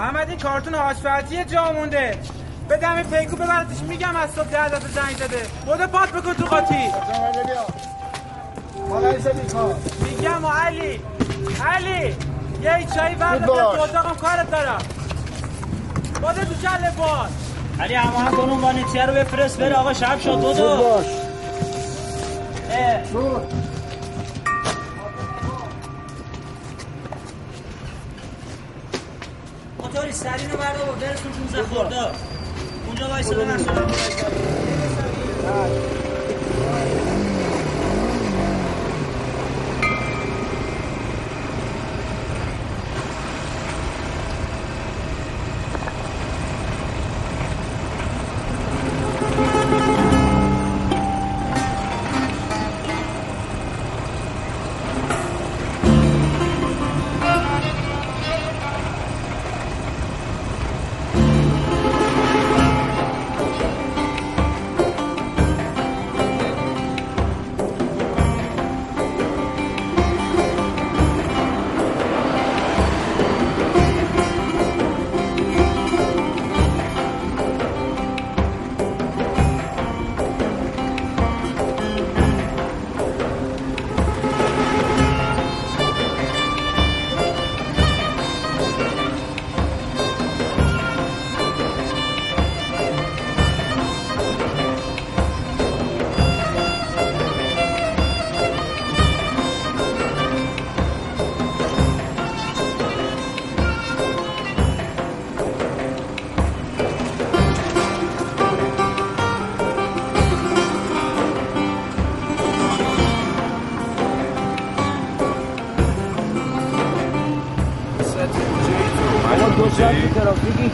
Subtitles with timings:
[0.00, 2.18] احمد این کارتون آسفالتی جا مونده
[2.70, 5.46] بدم این پیکو ببرتش میگم از صبح ده دفعه زنگ زده.
[5.66, 6.74] بوده پات بکن تو قاطی.
[10.04, 11.00] میگم علی
[11.66, 12.16] علی
[12.62, 14.78] یه چایی برده تو اتاقم کارت دارم.
[16.14, 17.30] بوده تو کله باز
[17.80, 21.06] علی اما کن اون وانیتیه رو بفرست بره آقا شب شد دو باش.
[31.56, 31.96] خورده
[32.86, 33.44] اونجا وایسا به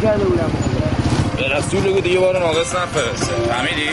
[0.06, 0.50] کرده بودم
[1.36, 3.88] به رسول بگو دیگه بار ناقص نفرسته فهمیدی؟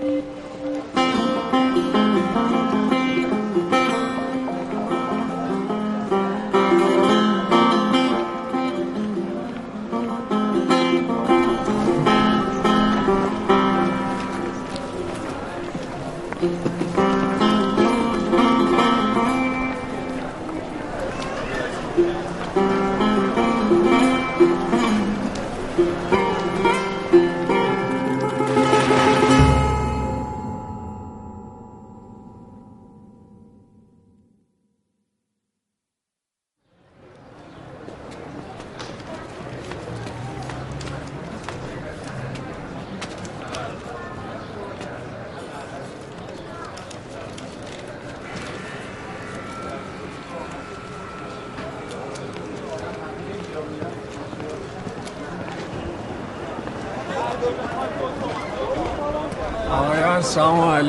[0.00, 0.39] آقایان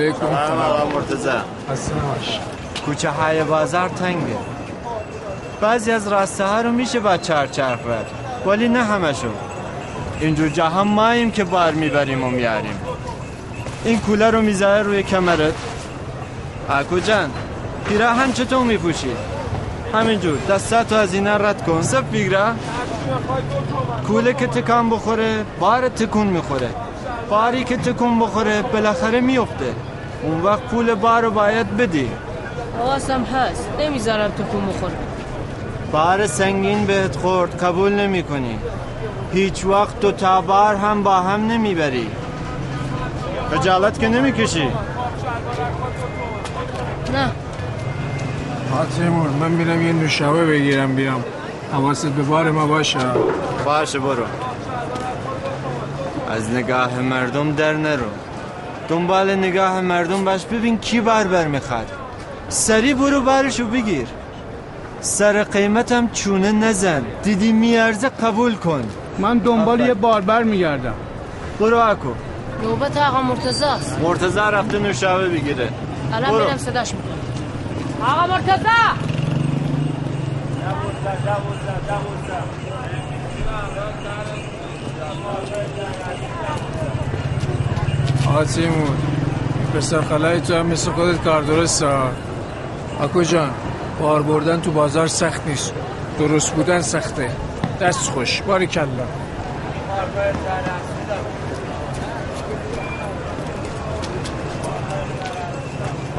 [0.01, 1.41] علیکم سلام آقا مرتزا
[2.85, 4.37] کوچه های بازار تنگه.
[5.61, 9.33] بعضی از راسته ها رو میشه با چرچرخ رفت ولی نه همشون
[10.19, 12.79] اینجور جهان ماییم که بار می‌بریم و میاریم.
[13.85, 15.53] این کوله رو می‌ذاره روی کمرت.
[16.69, 17.31] اکو جان
[17.87, 19.15] پیراهن چطور میپوشی.
[19.93, 21.81] همینجور دستاتو از اینا رد کن.
[21.81, 22.45] سب بگیره
[24.07, 26.69] کوله که تکان بخوره بار تکون می‌خوره.
[27.29, 29.73] باری که تکون بخوره بالاخره میفته.
[30.23, 32.09] اون وقت پول بار رو باید بدی.
[32.79, 33.69] حواسم هست.
[33.79, 34.93] نمی‌ذارم تکون بخوره
[35.91, 38.59] بار سنگین بهت خورد قبول نمی کنی
[39.33, 42.07] هیچ وقت دو تا بار هم با هم نمی‌بری.
[43.51, 44.67] خجالت که نمی‌کشی.
[47.13, 47.31] نه.
[48.97, 51.23] تیمور من میرم یه نوشابه بگیرم بیام.
[51.73, 52.99] حواست به بار ما باشه.
[53.65, 54.23] باشه برو.
[56.31, 58.05] از نگاه مردم در نرو.
[58.91, 61.91] دنبال نگاه مردم باش ببین کی بار بر می‌خواد.
[62.49, 64.07] سری برو بارشو بگیر.
[65.01, 67.03] سر قیمتم چونه نزن.
[67.23, 68.83] دیدی میارزه قبول کن.
[69.19, 70.93] من دنبال یه باربر میگردم.
[71.59, 72.13] برو اکو
[72.63, 75.69] نوبت آقا مرتزاست مرتزا رفته نوشابه بگیره.
[76.13, 76.43] الان برو.
[76.43, 78.11] میرم صداش می‌کنم.
[78.11, 78.79] آقا مرتزا
[88.41, 88.89] آقا تیمور
[89.75, 92.11] پسر خلای تو هم مثل خودت کار درست ها
[93.01, 93.51] اکو جان
[93.99, 95.73] بار بردن تو بازار سخت نیست.
[96.19, 97.31] درست بودن سخته.
[97.81, 98.41] دست خوش.
[98.41, 98.85] باری کلا.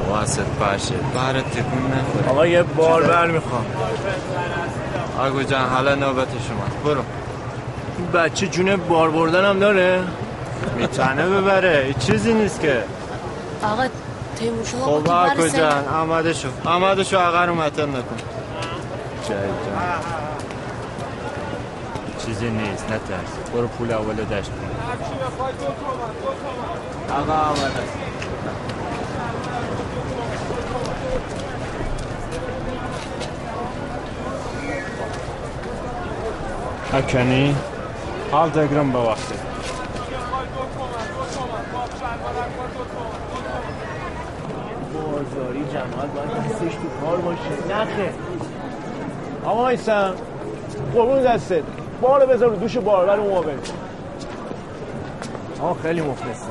[0.08, 0.94] واسط باشه.
[1.14, 2.28] بارت تکون نخوره.
[2.28, 3.64] آقا یه باربر می‌خوام.
[5.18, 6.84] آگو جان حالا نوبت شما.
[6.84, 7.02] برو.
[7.98, 10.02] این بچه جون بار بردن هم داره؟
[10.76, 12.84] می‌تونه ببره هیچ چیزی نیست که
[13.64, 13.86] آقا
[14.36, 17.88] تیمور شما خب با کی آگو برسه؟ جان آماده شو آماده شو آقا رو متن
[17.88, 18.16] نکن
[19.28, 20.02] جای جان
[22.26, 24.70] چیزی نیست نترس برو پول اول دشت کن
[27.14, 27.92] آقا آماده است.
[36.94, 37.56] اکنی
[38.32, 39.34] حال دگرم به وقتی
[45.34, 47.40] بازاری جماعت باید دستش تو کار باشه.
[47.70, 48.12] نخه
[49.44, 50.14] آقا ایسم
[50.94, 51.62] قربون دستت.
[52.00, 53.52] بارو بذار رو دوش باربر اون موقع.
[55.60, 56.46] آقا خیلی مخلصم.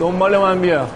[0.00, 0.86] دنبال من بیا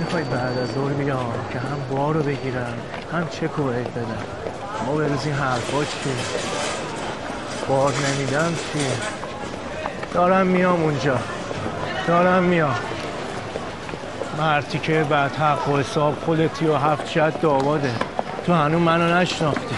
[0.00, 2.74] می‌خوای بعد از ظهر بیام که هم بار رو بگیرم
[3.40, 4.18] رو بهت بدم
[4.86, 6.12] ما به روز این حرفا چیه
[7.68, 8.90] بار نمیدم چیه
[10.14, 11.18] دارم میام اونجا.
[12.06, 12.74] دارم میام.
[14.38, 17.90] مرتی که بعد حق و حساب خودتی و هفت شد داواده.
[18.46, 19.76] تو هنوز منو نشناختی.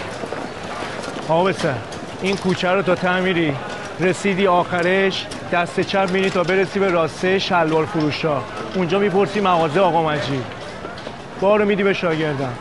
[1.27, 1.73] سر
[2.21, 3.55] این کوچه رو تا تعمیری
[3.99, 8.41] رسیدی آخرش دست چپ میری تا برسی به راسته شلوار فروشا.
[8.75, 10.45] اونجا می‌پرسی مغازه آقا مجید.
[11.41, 12.53] بارو میدی به شاگردم.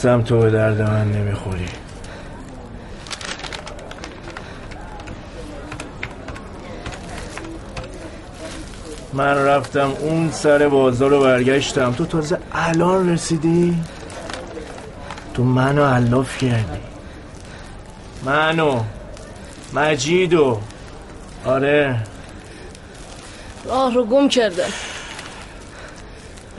[0.00, 1.66] گفتم تو به درد من نمی‌خوری.
[9.12, 11.92] من رفتم اون سر بازار رو برگشتم.
[11.92, 13.82] تو تازه الان رسیدی؟
[15.34, 16.80] تو منو علاف کردی.
[18.24, 18.82] منو.
[19.72, 20.60] مجیدو.
[21.44, 22.00] آره.
[23.64, 24.70] راه رو گم کردم.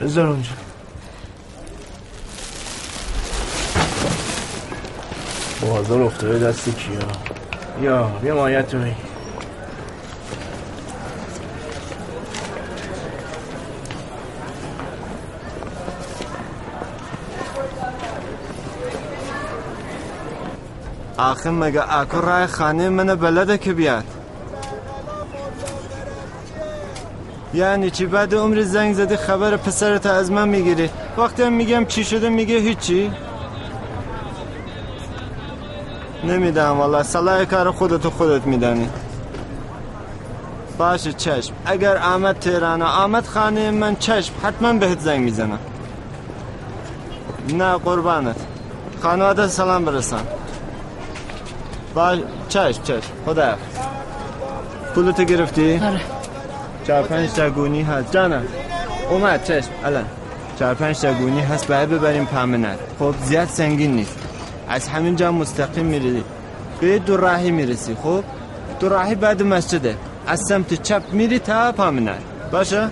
[0.00, 0.61] بذار اونجا.
[5.72, 6.98] بازار افتاده دست کیا؟
[7.82, 8.94] یا بیا مایت رو بگیر
[21.16, 24.04] آخه مگه اکو رای خانه من بلده که بیاد؟
[27.54, 30.90] یعنی چی؟ بعد عمر زنگ زدی خبر پسرت از من می‌گیری.
[31.18, 33.10] وقتی هم میگم چی شده میگه هیچی.
[36.24, 38.88] نمیدم والا صلاح کار خودتو خودت میدانی.
[40.78, 41.54] باشه چشم.
[41.66, 44.32] اگر آمد تهران و آمد خانه من چشم.
[44.42, 45.58] حتما بهت زنگ می‌زنم.
[47.54, 48.36] نه قربانت.
[49.02, 50.20] خانواده سلام برسن
[51.94, 52.16] با
[52.48, 53.12] چشم چشم.
[53.26, 53.54] خدا.
[54.94, 56.00] پولتو گرفتی؟ آره.
[56.86, 58.12] چهار پنج هست.
[58.12, 58.42] جانم
[59.10, 59.68] اومد چشم.
[59.84, 60.04] الان.
[60.58, 61.06] چهار پنج
[61.50, 61.68] هست.
[61.68, 64.18] باید ببریم پامنت خب زیاد سنگین نیست.
[64.72, 66.24] از همینجا مستقیم میری.
[66.80, 68.24] به دو راهی می‌رسی خب؟
[68.80, 69.96] دو راهی بعد مسجده.
[70.26, 72.18] از سمت چپ میری تا پامنت
[72.52, 72.88] باشه؟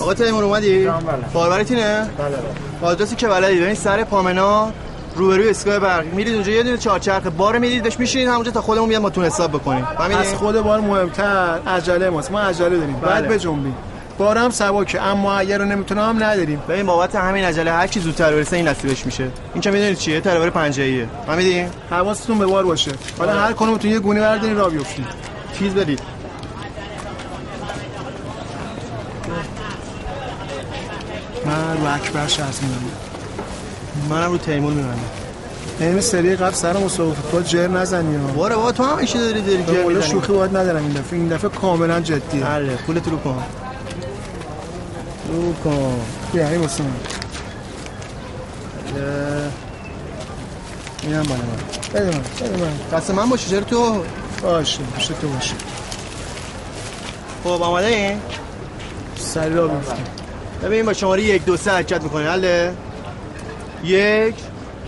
[0.00, 0.88] آقا تیمور اومدی؟
[1.32, 2.36] باربرتینه؟ بله
[2.82, 4.70] آدرسی که بلدی ببین سر پامنا
[5.16, 6.04] روبروی اسکای برق.
[6.04, 9.24] میرید اونجا یه دونه چهارچرخ بار می‌دید بهش میشینید همونجا تا خودمون بیاد ما تون
[9.24, 9.86] حساب بکنیم.
[9.98, 12.32] از؟ خود بار مهمتر عجله ماست.
[12.32, 12.96] ما عجله داریم.
[12.96, 13.36] بعد بله.
[13.36, 13.74] بجنبیم
[14.18, 16.62] بارم سبکه اما اگر رو نمی‌تونه هم نداریم.
[16.68, 19.28] ببین بابت همین عجله هر کی زودتر برسه این نصیبش میشه.
[19.54, 21.08] این که می‌دونید چیه؟ ترور پنجه‌ایه.
[21.26, 22.90] فهمیدی؟ حواستون به بار باشه.
[23.18, 25.04] حالا هر کنومتون یه گونه بردارین را بیفتین.
[25.58, 26.00] چیز بدید.
[31.46, 32.76] من رو اکبر شرط میدم
[34.10, 34.98] منم رو تیمور میبندم.
[35.80, 38.26] این سری قبل سر مسابقه فوتبال جر نزنی ها.
[38.26, 40.10] باره بابا تو هم ایشه داری داری جر می‌زنی.
[40.10, 41.18] شوخی باید ندارم این دفعه.
[41.18, 42.44] این دفعه کاملا جدیه.
[42.44, 43.42] بله پولت رو کن
[45.32, 46.00] رو کن
[46.32, 46.90] بیا این واسه من
[51.02, 51.46] اینم مال من
[51.94, 54.04] بده من بده من دست من باشه چرا تو
[54.42, 55.54] باشه باشه تو باشه
[57.44, 58.20] خب آماده این؟
[59.16, 60.04] سری را بیفتیم
[60.62, 62.74] ببین با شماره یک دو سه حرکت می‌کنه حله
[63.84, 64.34] یک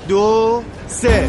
[0.08, 1.28] دو سه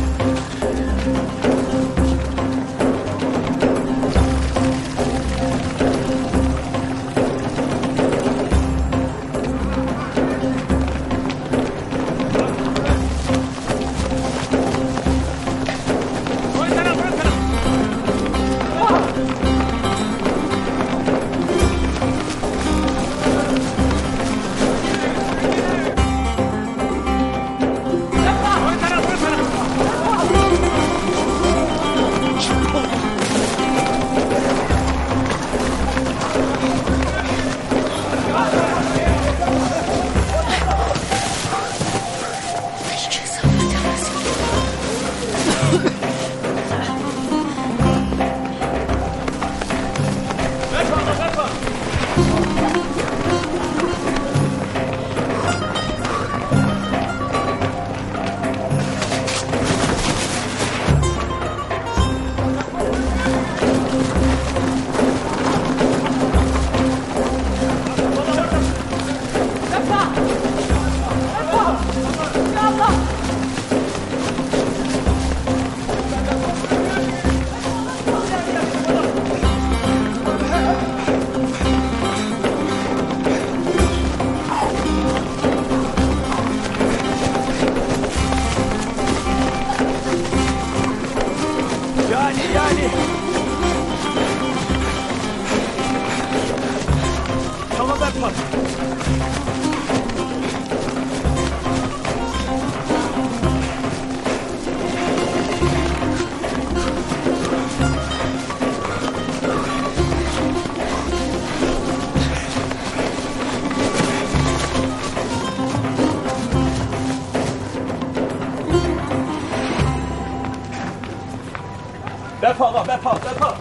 [122.55, 123.53] بپا آقا بپا بپا.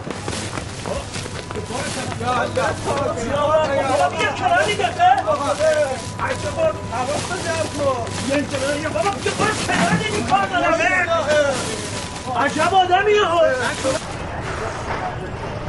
[12.35, 13.13] عجب آدمی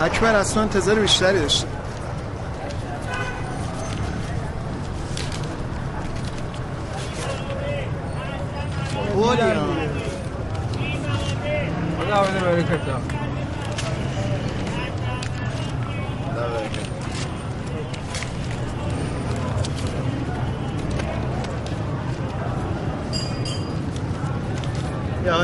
[0.01, 1.67] اکبر اصلا انتظار بیشتری داشته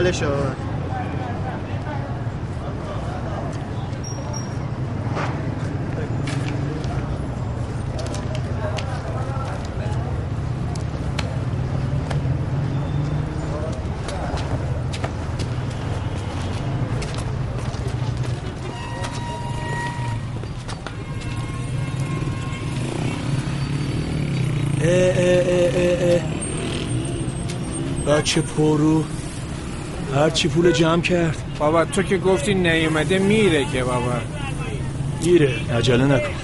[0.03, 0.33] یا حالشو
[28.07, 29.05] بچه پرو
[30.15, 31.37] هرچی پول جمع کرد.
[31.59, 34.13] بابا تو که گفتی نیومده میره که بابا.
[35.23, 36.35] گیره عجله نکن.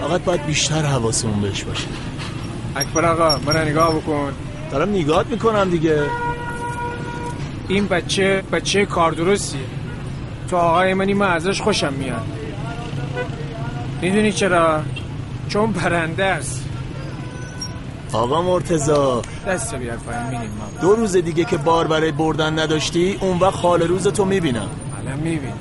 [0.00, 1.86] فقط باید بیشتر حواسمون بهش باشه.
[2.76, 4.32] اکبر آقا برا نگاه بکن.
[4.70, 6.02] دارم نگاهت می‌کنم دیگه.
[7.68, 9.60] این بچه بچه کار درستیه.
[10.50, 12.26] تو آقای منی من ازش خوشم میاد.
[14.02, 14.82] می‌دونی چرا؟
[15.48, 16.69] چون برنده است.
[18.12, 20.50] آقا مرتزا دست بیار پایین
[20.80, 24.68] دو روز دیگه که بار برای بردن نداشتی اون وقت خال روز تو می‌بینم.
[24.98, 25.52] الان میبین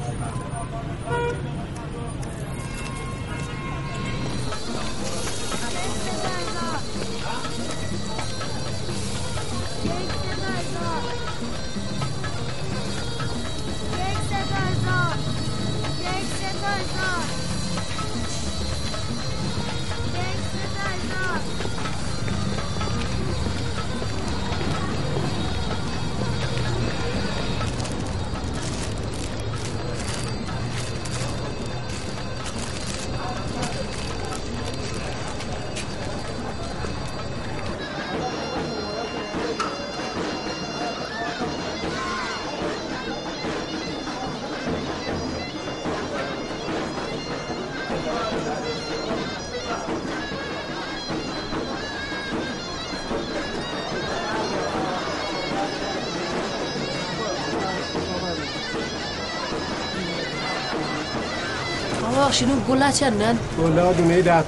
[62.69, 64.47] گله چندن گلا دونه ده تا.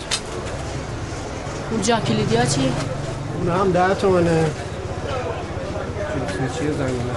[1.71, 2.71] اون جا کلیدی ها چی؟
[3.39, 4.45] اون هم ده تومنه.
[6.59, 7.13] چیه زنگونه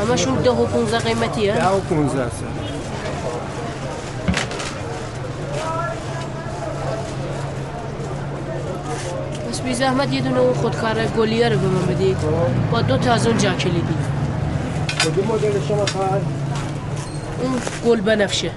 [0.00, 2.42] همشون ده و پونزه قیمتیه ده و پونزه هست
[9.50, 12.16] بس بی زحمت یه دونه اون خودکار گلیه رو به من بدید.
[12.72, 13.94] با دو تا از اون جا کلیدی.
[15.04, 16.37] کدوم مدل شما خواهد؟
[17.42, 18.50] اون گل بنفشه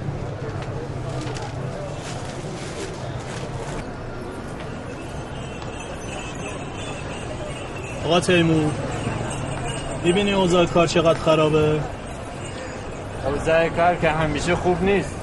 [8.05, 8.72] آقا تیمور
[10.03, 11.79] می‌بینی اوضاع کار چقدر خرابه؟
[13.25, 15.16] اوضاع کار که همیشه خوب نیست.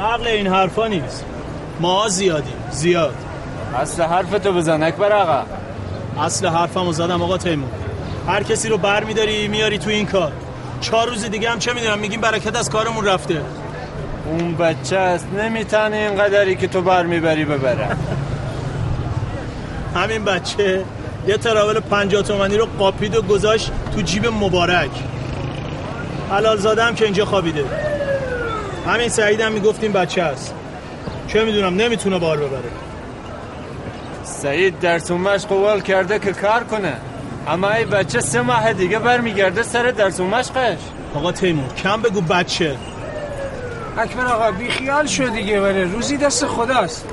[0.00, 1.24] عقل این حرفا نیست.
[1.80, 3.14] ما زیادیم زیاد.
[3.74, 5.42] اصل حرفتو بزن اکبر آقا.
[6.20, 7.70] اصل حرفمو زدم آقا تیمور
[8.26, 10.32] هر کسی رو بر میداری میاری تو این کار.
[10.82, 13.40] چهار روز دیگه هم چه می‌دونم میگیم برکت از کارمون رفته.
[14.26, 17.88] اون بچه است نمی‌تونه اینقدری که تو بر می‌بری ببره.
[19.96, 20.84] همین بچه
[21.26, 24.90] یه تراول پنجاه تومنی رو قاپید و گذاشت تو جیب مبارک.
[26.30, 27.64] حلال زاده هم که اینجا خوابیده.
[28.86, 30.54] همین سعیدم می‌گفت این بچه است.
[31.28, 32.70] چه می‌دونم نمی‌تونه بار ببره.
[34.24, 36.92] سعید درس و مشق قول کرده که کار کنه.
[37.48, 40.78] اما ای بچه سه ماه دیگه برمیگرده سر درس و مشقش.
[41.14, 42.76] آقا تیمور کم بگو بچه.
[43.98, 47.04] اکبر آقا بی خیال شو دیگه بره روزی دست خداست.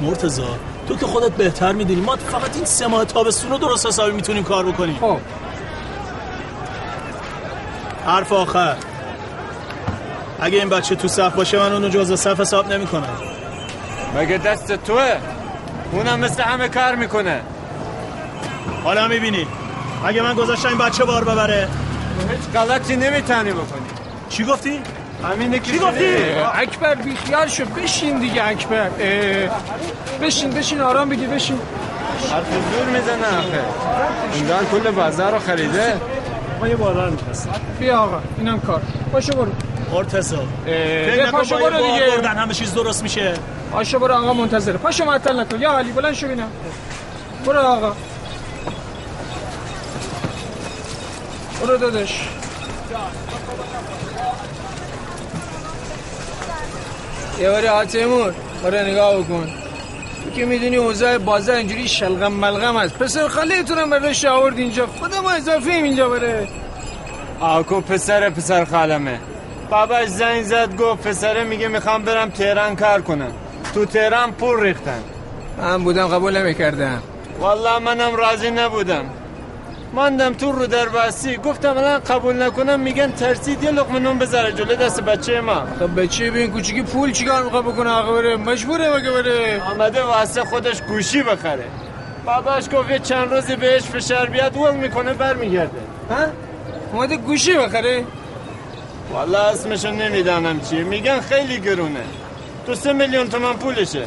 [0.00, 0.56] مرتزا
[0.88, 4.44] تو که خودت بهتر می‌دونی ما فقط این سه ماه تابستون رو درست حسابی می‌تونیم
[4.44, 4.96] کار بکنیم.
[5.00, 5.16] خب.
[8.06, 8.76] حرف آخر.
[10.40, 13.18] اگه این بچه تو صف باشه من اونو جزء صف حساب نمی‌کنم.
[14.16, 15.16] مگه دست توه؟
[15.92, 17.40] اونم مثل همه کار می‌کنه.
[18.84, 19.46] حالا می‌بینی.
[20.04, 21.68] اگه من گذاشتم این بچه بار ببره.
[22.30, 23.86] هیچ غلطی نمی‌تونی بکنی.
[24.28, 24.80] چی گفتی؟
[25.24, 26.06] همینه که چی گفتی؟
[26.54, 27.64] اکبر بی خیال شو.
[27.64, 28.88] بشین دیگه اکبر.
[30.20, 31.58] بشین بشین آرام بگیر بشین.
[32.32, 33.64] حرف زور می‌زنه آخه.
[34.34, 35.94] اونگان کل بازار رو خریده.
[36.60, 38.82] ما یه باران می‌خواستم بیا آقا اینم کار.
[39.12, 39.52] باشو برو.
[39.92, 42.06] نکن پاشو برو دیگه.
[42.16, 43.34] بردن همه چیز درست میشه.
[43.72, 44.78] پاشو برو آقا منتظره.
[44.78, 45.60] پاشو معطل نکن.
[45.60, 46.48] یا علی بلند شو بینم
[47.46, 47.92] برو آقا.
[51.60, 52.28] برو دادش
[57.40, 59.48] یه باری آتیمور برو نگاه بکن.
[60.24, 62.94] تو که می‌دونی اوضاع بازار اینجوری شلغم ملغم است.
[62.94, 64.86] پسر خالیتونم برش آورد اینجا.
[64.86, 66.48] خودم اضافه اینجا بره.
[67.40, 69.20] آکو پسر پسر خالمه.
[69.70, 73.32] باباش زنگ زد گفت پسره میگه می‌خوام برم تهران کار کنم.
[73.74, 75.02] تو تهران پول ریختن.
[75.58, 77.02] من بودم قبول نمی‌کردم.
[77.40, 79.04] والله منم راضی نبودم.
[79.92, 83.62] ماندم تو رو در باسی گفتم الان قبول نکنم میگن ترسید.
[83.62, 85.66] یه لقمه نون بذاره جلو دست بچه ما.
[85.80, 88.36] خب بچه به این کوچیکی پول چیکار می‌خواد بکنه؟ آقا بره.
[88.36, 91.64] مجبوره مگه بره؟ آمده واسه خودش گوشی بخره.
[92.26, 95.78] باباش گفت یه چند روزی بهش فشار بیاد ول می‌کنه برمیگرده.
[96.10, 96.16] ها؟
[96.92, 98.04] اومده گوشی بخره؟
[99.12, 100.82] والله اسمشو نمی‌دانم چیه.
[100.82, 102.04] میگن خیلی گرونه.
[102.66, 104.06] تو سه میلیون تومن پولشه.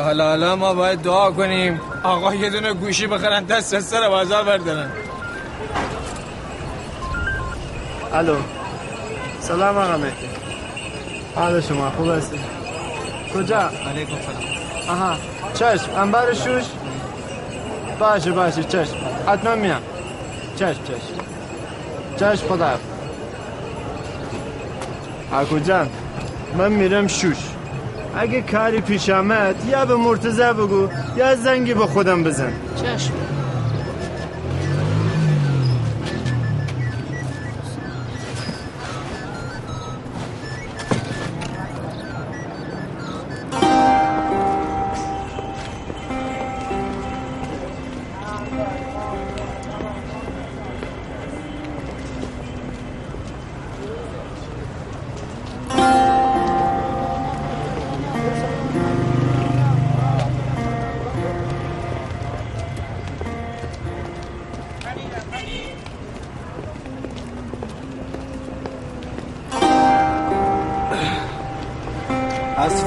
[0.00, 1.80] حالا حالا ما باید دعا کنیم.
[2.02, 4.90] آقا یه دونه گوشی بخرن دست از سر بازار بردارن.
[8.12, 8.36] الو.
[9.40, 10.28] سلام آقا مهدی.
[11.34, 12.38] حال شما خوب هستی؟
[13.34, 14.98] کجا؟ علیکم سلام.
[15.00, 15.16] آها
[15.54, 16.64] چشم انبر شوش؟
[17.98, 18.96] باشه باشه چشم.
[19.28, 19.82] حتما میام.
[20.56, 21.24] چشم چشم.
[22.16, 22.78] چشم خدا.
[25.32, 25.90] حکو جان
[26.58, 27.53] من میرم شوش.
[28.16, 32.52] اگه کاری پیش آمد یا به مرتزه بگو یا زنگی به خودم بزن.
[32.76, 33.33] چشم.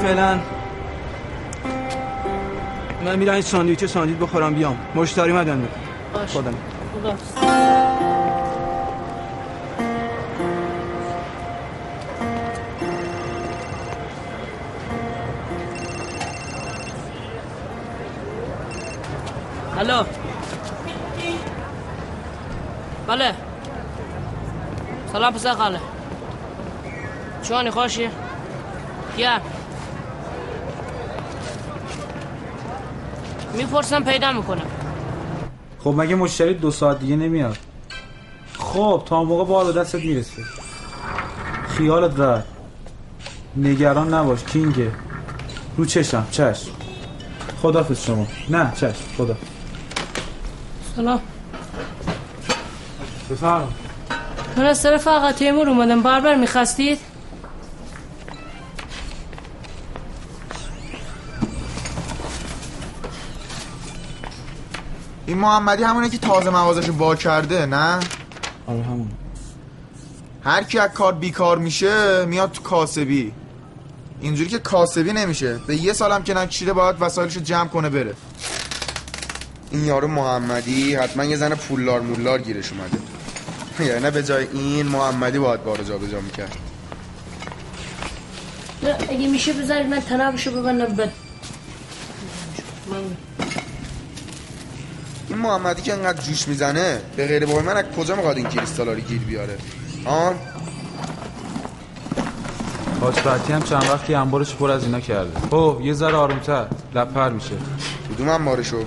[0.08, 0.39] فعلا.
[3.06, 4.78] من میرم این ساندویچ ساندویچ بخورم بیام.
[4.96, 5.67] مشتری مدن
[6.13, 6.32] باش.
[6.32, 6.54] خودم
[6.93, 7.15] خدا.
[19.78, 20.04] الو.
[23.08, 23.34] بله.
[25.13, 25.80] سلام پسر خاله.
[27.43, 28.10] چونی خوشی؟
[29.17, 29.39] یا
[33.58, 34.65] می‌پرسم پیدا می‌کنم.
[35.84, 37.58] خب مگه مشتری دو ساعت دیگه نمیاد؟
[38.60, 40.41] خب تا اون موقع بار به دستت می‌رسه.
[41.67, 42.43] خیالت راحت.
[43.58, 44.91] نگران نباش کینگه.
[45.78, 46.72] رو چشم چشم.
[47.62, 48.28] خدافز شما.
[48.50, 48.93] نه چشم.
[49.17, 49.36] خدا.
[50.96, 51.22] سلام.
[53.32, 53.74] بفرم
[54.58, 56.02] من از طرف آقا تیمور اومدم.
[56.02, 57.00] باربر می‌خواستید؟
[65.38, 68.00] این محمدی همونه که تازه مغازشو وا کرده نه؟
[68.67, 69.12] آره همون.
[70.43, 73.34] هر کی از کار بیکار میشه میاد تو کاسبی.
[74.21, 75.60] اینجوری که کاسبی نمیشه.
[75.67, 78.13] به یه سالم که نکشیده باید وسایلشو جمع کنه بره.
[79.71, 82.97] این یارو محمدی حتما یه زن پولار مولار گیرش اومده.
[83.93, 86.58] یعنی به جای این محمدی باید بارو جا به جا می‌کرد.
[88.84, 91.12] نه، اگه میشه بذارید من تنابشو ببندم بد.
[95.38, 98.93] این محمدی که انقدر جوش می‌زنه به غیر بای من از کجا می‌خواد این کریستالا
[98.93, 99.58] رو گیر بیاره؟
[100.06, 100.36] آن؟
[103.02, 103.19] حاج
[103.50, 105.39] هم چند وقتی انبارش پر از اینا کرده.
[105.52, 106.65] خب یه ذره آرومتر.
[106.95, 107.56] لپر میشه.
[108.15, 108.78] کدوم انبارشو؟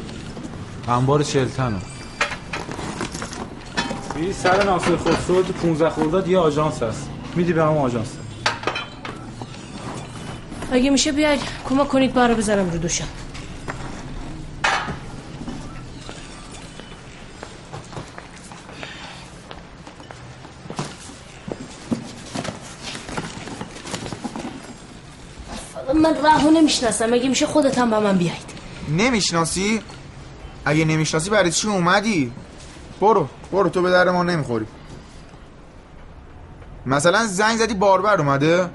[0.88, 1.78] انبار چلتنو
[4.14, 7.08] بی سر ناصر خسرو تو 15 خرداد یه آژانس هست.
[7.34, 8.08] میدی به همون آژانس.
[10.72, 13.08] اگه میشه بیاید کمک کنید بارو بزنم رو دوشم.
[26.32, 28.50] راهو نمی‌شناسم اگه میشه خودت هم با من بیاید؟
[28.88, 29.80] نمی‌شناسی؟
[30.64, 32.32] اگه نمی‌شناسی برای چی اومدی؟
[33.00, 33.68] برو برو.
[33.68, 34.66] تو به در ما نمی‌خوری.
[36.86, 38.70] مثلا زنگ زدی باربر اومده.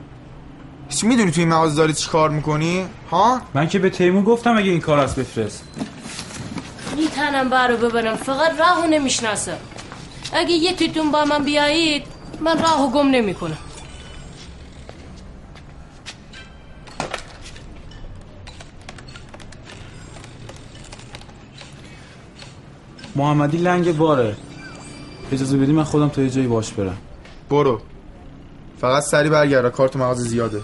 [0.89, 4.57] هیچ می‌دونی توی این مغازه داری چی کار می‌کنی؟ ها؟ من که به تیمون گفتم
[4.57, 5.63] اگه این کار هست بفرست.
[6.97, 8.15] می‌تونم بارو ببرم.
[8.15, 9.57] فقط راهو نمی‌شناسم.
[10.33, 12.03] اگه یه تیتون با من بیایید
[12.41, 13.57] من راهو گم نمی‌کنم.
[23.15, 24.35] محمدی لنگ باره.
[25.31, 26.97] اجازه بدی من خودم تا یه جایی باش برم.
[27.49, 27.81] برو.
[28.81, 30.61] فقط سری برگرد کارت مغازه زیاده.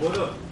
[0.00, 0.43] برو.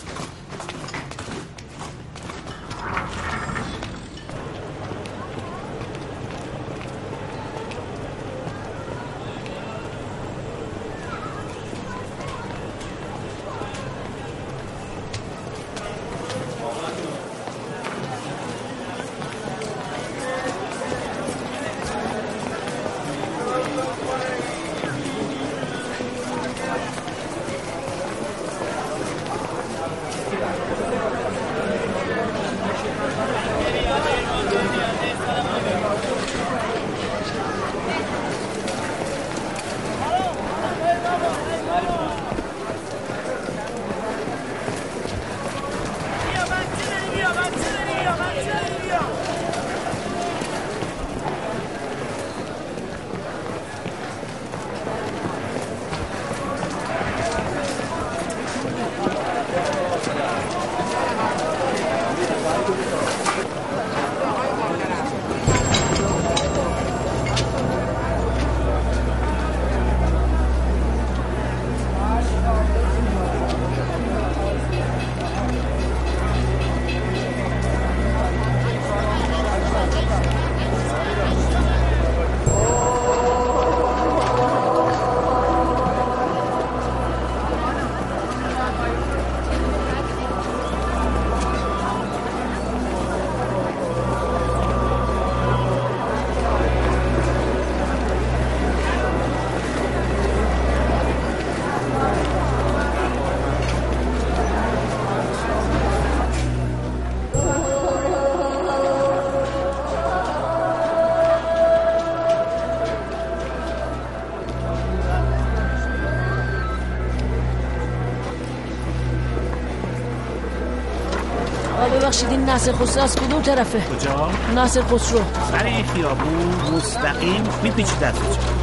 [122.03, 125.21] ببخشید این ناصر خسرو از کدوم طرفه؟ کجا؟ ناصر خسرو.
[125.51, 128.62] سر این خیابون مستقیم میپیچی دست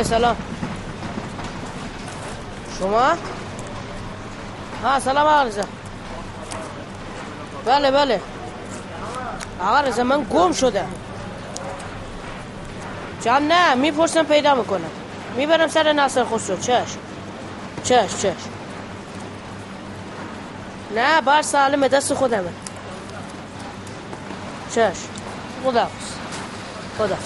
[0.00, 0.36] بله سلام
[2.78, 3.12] شما؟
[4.84, 5.44] ها سلام آقا
[7.66, 8.20] بله بله.
[9.60, 10.84] آقا رضا من گم شده
[13.22, 14.90] جمع نه می‌پرسم پیدا می‌کنم.
[15.36, 16.56] می‌برم سر ناصر خسرو.
[16.56, 16.96] چش
[17.84, 18.32] چش چش
[20.96, 22.52] نه بر سالم دست خودمه.
[24.74, 24.96] چش
[25.64, 25.86] خدا
[26.98, 27.16] خدا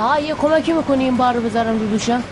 [0.00, 2.22] آقا یه کمکی می‌کنی این بار رو بذارم رو دوشم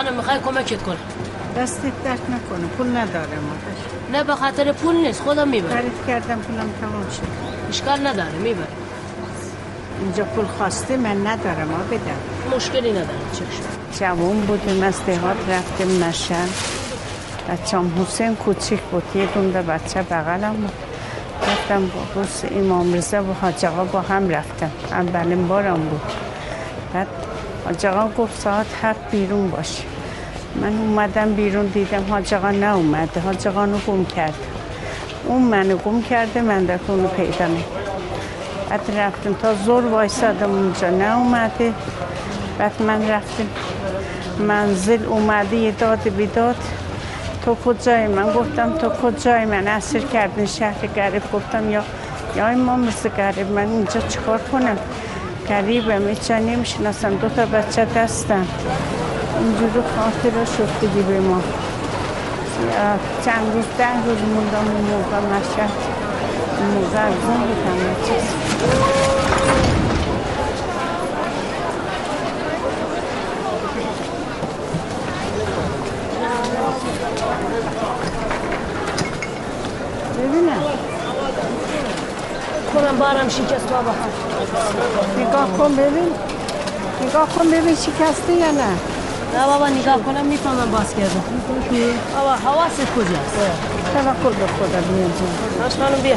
[0.00, 0.96] اشخانم می‌خوای کمکت کنم.
[1.56, 5.76] دستت درد نکنه پول ندارم آدش نه به خاطر پول نیست خودم می‌برم.
[5.76, 7.22] خرید کردم پولم تمام شد.
[7.68, 8.66] اشکال نداره می‌برم.
[10.02, 14.00] اینجا پول خواسته من ندارم آ بدم مشکلی نداره چشم.
[14.00, 16.48] جوان بودیم از دهات رفتیم نشن.
[17.48, 20.72] بچم حسین کوچیک بود یه دونده بچه بغلم بود.
[21.42, 24.70] رفتم با روز امام رضا و حاج آقا با هم رفتم.
[24.90, 26.02] اولین بارم بود.
[27.70, 29.82] حاج آقا گفت ساعت هفت بیرون باشه
[30.60, 34.34] من اومدم بیرون دیدم حاج آقا نه اومده حاج آقا رو گم کرد.
[35.24, 37.46] اون منو گم کرده من در اونو پیدا
[38.70, 40.90] بعد رفتم تا زور وایسادم اونجا.
[40.90, 41.72] نه اومده
[42.58, 43.46] بعد من رفتم.
[44.38, 46.56] منزل اومده یه داد بیداد
[47.44, 51.82] تو کجای من؟ گفتم تو کجای من؟ اسیر کردن شهر گریب گفتم یا
[52.36, 54.78] یا امام مثل گریب من اینجا چیکار کنم؟
[55.50, 57.14] گریبم ایچا نمی‌شناسم.
[57.14, 58.46] دو تا بچه دستم.
[59.38, 61.42] اینجوری خاطر شد دیگه به ما.
[63.24, 65.70] چند روز ده روز موندم اون موقع مشهد
[66.74, 68.24] موقع از اون بودم یه چیز
[80.18, 80.62] ببینم
[82.74, 83.90] کنم بارم شکست بابا
[85.18, 86.12] نگاه کن ببین.
[87.08, 88.70] نگاه کن ببین شکسته یا نه.
[89.34, 91.24] نه بابا نگاه کنم می‌فهمم باز کردم
[92.14, 93.36] بابا حواست کجاست؟
[93.94, 95.62] توکل به خدا بیا جان.
[95.62, 96.16] باش خانم بیا.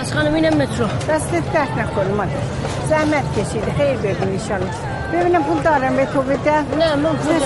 [0.00, 0.86] از خانم اینم مترو.
[1.08, 2.69] دستت درد نکنه مادر.
[2.90, 4.70] زحمت کشیده خیر ببین ایشالله
[5.12, 7.40] ببینم پول دارم به تو بده نه من پول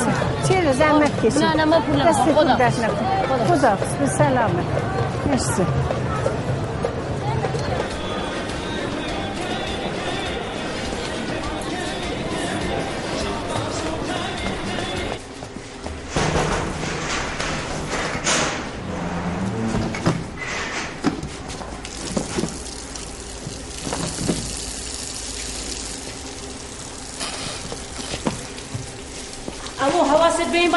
[0.48, 2.08] چرا زحمت کشید نه نه من پول نمی‌خوام.
[2.12, 3.06] دست پول خدا درد نکن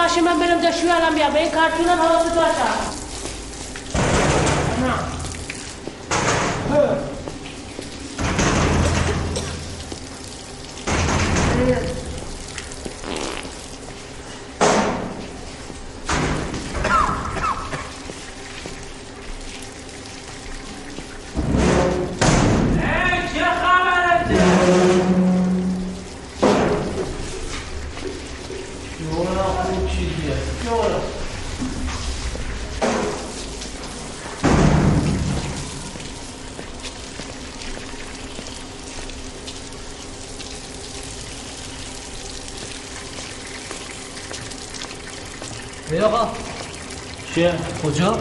[0.08, 1.52] حواست به این باشه من برم دشوی الان بیا به این
[47.38, 48.18] چیه؟ کجا؟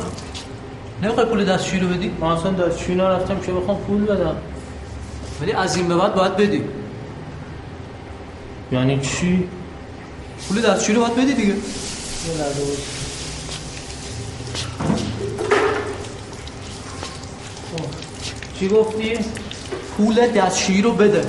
[1.02, 4.36] نمی‌خوای پول دستشویی رو بدی؟ من اصلا دستشویی نرفتم که بخوام پول بدم
[5.42, 6.64] ولی از این به بعد باید بدی
[8.72, 9.48] یعنی چی؟
[10.48, 11.54] پول دستشویی رو باید بدی دیگه
[18.58, 19.18] چی گفتی؟
[19.96, 21.24] پول دستشویی رو بده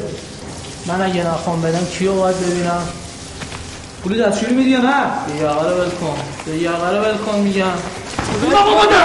[0.86, 2.88] من اگه نخوام بدم کیو باید ببینم؟
[4.08, 5.04] پول دستشویی میدی یا نه؟
[5.70, 6.17] رو ول کن.
[6.46, 7.78] به یقه رو ول کن میگم.
[8.52, 9.02] بابا بده!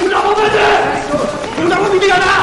[0.00, 0.66] پولمو بده!
[1.56, 2.38] پولمو میدی یا نه؟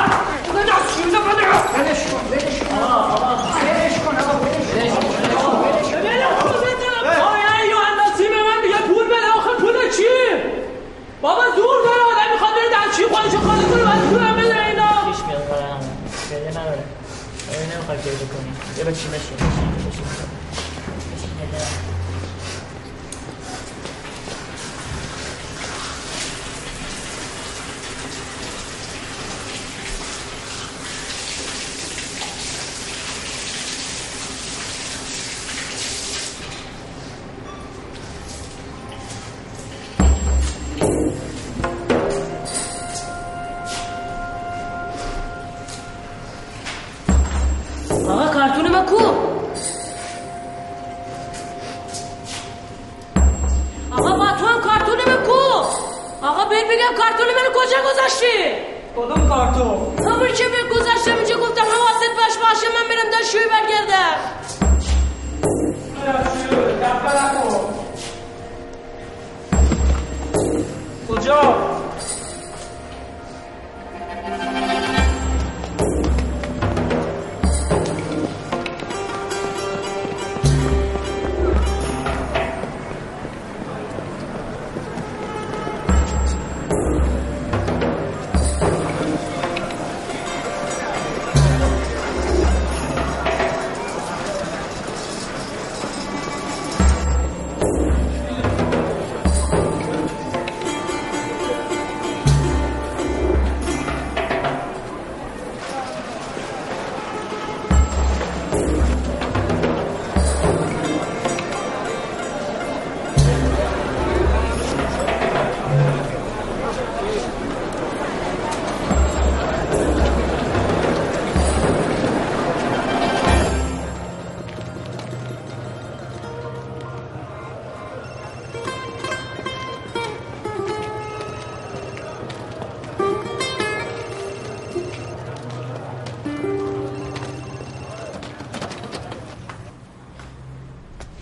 [0.52, 1.46] پول دستشویی بده!
[1.74, 2.78] ولش کن ولش کن.
[2.84, 4.94] آقا آقا ولش کن آقا ولش
[11.22, 12.04] بابا دور داره.
[12.12, 12.70] آدم می‌خواد بره
[13.16, 14.10] خالی کنه.
[14.10, 14.88] پولم بده اینا.
[15.12, 15.80] پیش میاد برام
[16.32, 16.84] گریه نداره.
[17.74, 18.52] نمی‌خوای گریه کنی.
[18.78, 19.73] یه بچی بشین.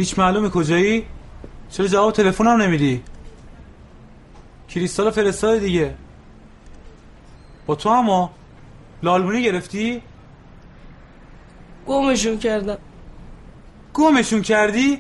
[0.02, 1.06] هیچ معلومه کجایی؟
[1.70, 3.04] چرا جواب تلفنم نمیدی؟
[4.70, 5.96] کریستال فرستاد دیگه
[7.66, 8.30] با تو هم
[9.04, 10.02] لالمونی گرفتی؟
[11.88, 12.78] گمشون کردم
[13.94, 15.00] گمشون کردی؟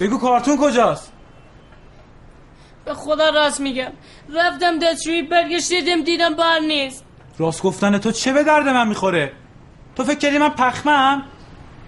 [0.00, 1.12] بگو کارتون کجاست؟
[2.84, 3.92] به خدا راست میگم
[4.34, 7.04] رفتم دستشویی برگشتیدم دیدم بر نیست
[7.38, 9.43] راست گفتن تو چه به درد من می‌خوره؟
[9.96, 11.22] تو فکر کردی من پخمم؟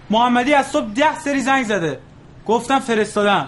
[0.09, 1.99] محمدی از صبح ده سری زنگ زده.
[2.45, 3.47] گفتم فرستادم.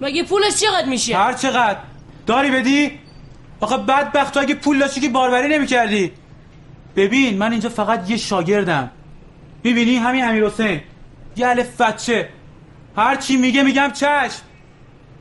[0.00, 1.78] مگه پولش چقدر میشه؟ هر چقدر.
[2.26, 2.98] داری بدی؟
[3.60, 6.12] آخه بدبخت تو اگه پول داشتی که باربری نمی‌کردی.
[6.96, 8.90] ببین من اینجا فقط یه شاگردم.
[9.64, 10.80] می‌بینی همین امیر حسین؟
[11.36, 12.28] یه الف بچه.
[12.96, 14.42] هر چی میگه میگم چشم.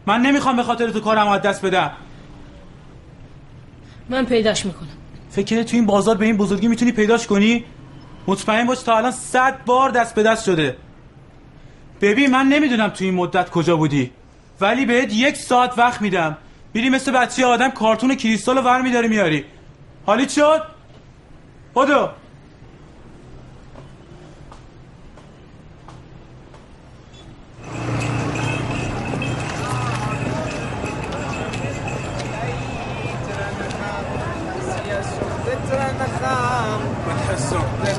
[0.06, 1.92] من نمی‌خوام به خاطر تو کارم از دست بدم.
[4.10, 5.03] من پیداش می‌کنم.
[5.36, 7.66] فکر تو این بازار به این بزرگی می‌تونی پیداش کنی؟
[8.28, 10.78] مطمئن باش تا الان صد بار دست به دست شده.
[12.02, 14.12] ببین من نمی‌دونم تو این مدت کجا بودی
[14.62, 16.38] ولی بهت یک ساعت وقت میدم.
[16.74, 19.46] میری مثل بچه آدم کارتون کریستال رو ور میداری میاری
[20.06, 20.62] حالی شد؟
[21.76, 22.10] بدو.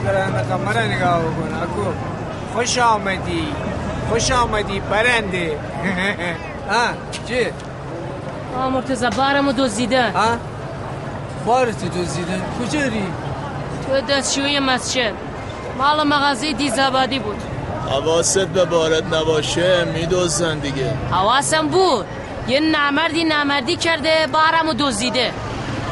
[0.05, 1.93] مرا نگاه بکن اکو.
[2.55, 3.47] خوش آمدی.
[4.11, 5.59] خوش آمدی برنده
[6.71, 6.87] ها
[7.29, 7.47] چی؟
[8.57, 10.27] آه مرتزا بارمو دزدیدن ها؟
[11.47, 13.07] بارتو دزدیدن کجا ری؟
[13.87, 15.13] تو دستشوی مسجد.
[15.79, 17.43] مال مغازه دیزابادی بود.
[17.91, 20.93] حواست به بارت نباشه میدوزن دیگه.
[21.11, 22.07] حواسم بود.
[22.49, 25.31] یه نمردی نمردی کرده بارمو دزدیده.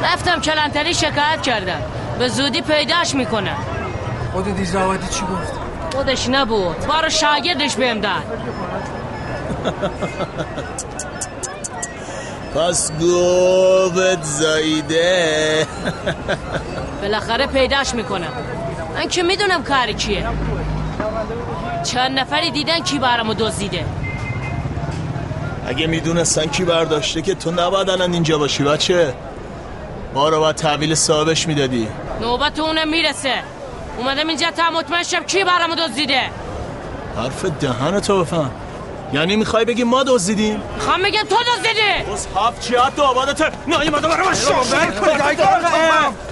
[0.03, 1.81] رفتم کلانتری شکایت کردم.
[2.19, 3.57] به زودی پیداش می‌کنم.
[4.33, 5.53] خود دیزاوادی چی گفت؟
[5.95, 6.87] خودش نبود.
[6.87, 8.13] بارو شاگردش بهم داد.
[12.55, 15.67] پس گوبت زایده.
[17.01, 18.27] بالاخره پیداش می‌کنم.
[18.95, 20.27] من که می‌دونم کار کیه
[21.83, 23.85] چند نفری دیدن کی برامو دزدیده.
[25.67, 29.13] اگه می‌دونستن کی برداشته که تو نباید الان اینجا باشی بچه.
[30.13, 31.87] ما رو باید تحویل صاحبش می‌دادی.
[32.21, 33.33] نوبت اونم می‌رسه.
[33.97, 36.21] اومدم اینجا تا مطمئن شم کی برامو دزدیده.
[37.17, 38.51] حرف دهن تو بفهم.
[39.13, 42.11] یعنی می‌خوای بگی ما دزدیدیم؟ خواهم بگم تو دزدیدی.
[42.13, 43.53] بس هفت جهت تو آبادت.
[43.67, 44.73] نایمده برای من شاش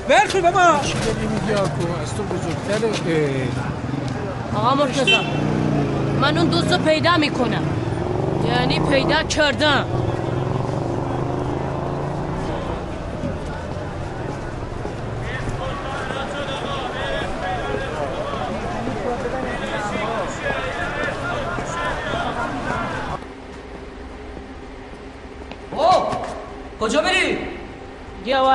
[0.09, 3.47] ول کن بابا چی داری میگی آکو از تو بزرگتره.
[4.55, 5.17] آقا مرتضی
[6.21, 7.63] من اون دوستو پیدا می‌کنم.
[8.47, 9.85] یعنی پیدا کردم.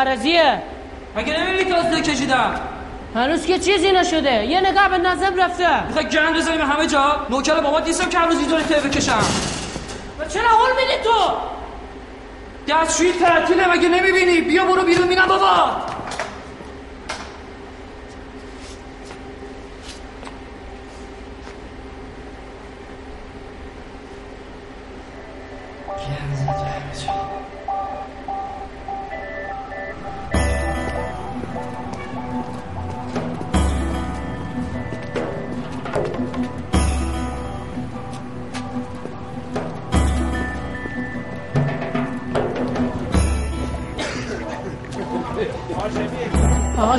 [0.06, 0.62] گوارزیه
[1.16, 2.60] مگه نمی‌بینی که از کشیدم؟
[3.14, 4.46] هنوز که چیزی نشده.
[4.46, 5.86] یه نگاه به نظم رفته.
[5.86, 9.24] می‌خوای گند بزنیم همه جا؟ نوکر بابا نیستم که هنوز اینطوری ته بکشم.
[10.20, 11.32] و چرا حول میدی تو؟
[12.68, 15.70] دستشویی تعطیله مگه نمی‌بینی؟ بیا برو بیرون میرم بابا.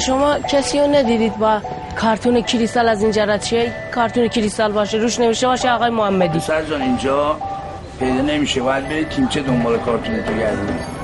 [0.07, 1.61] شما کسی رو ندیدید با
[2.01, 6.39] کارتون کریستال از اینجا رد شه؟ کارتون کریستال باشه روش نوشته باشه آقای محمدی.
[6.39, 7.37] سرجان اینجا
[7.99, 10.96] پیدا نمیشه باید برید تیمچه دنبال کارتون تو گردید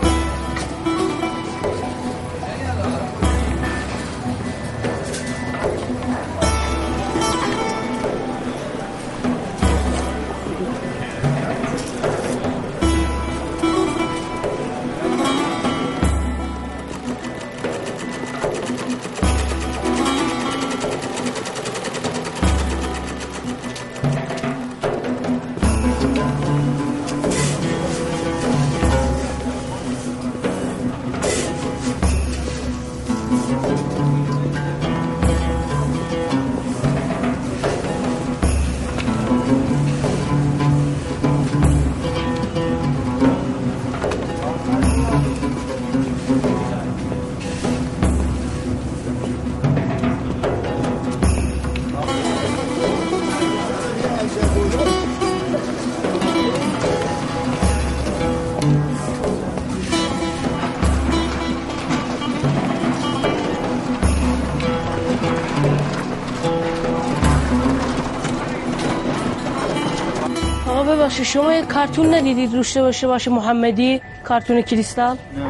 [71.03, 75.45] ببخشید شما یه کارتون ندیدید روش باشه باشه محمدی کارتون کریستال؟ نه.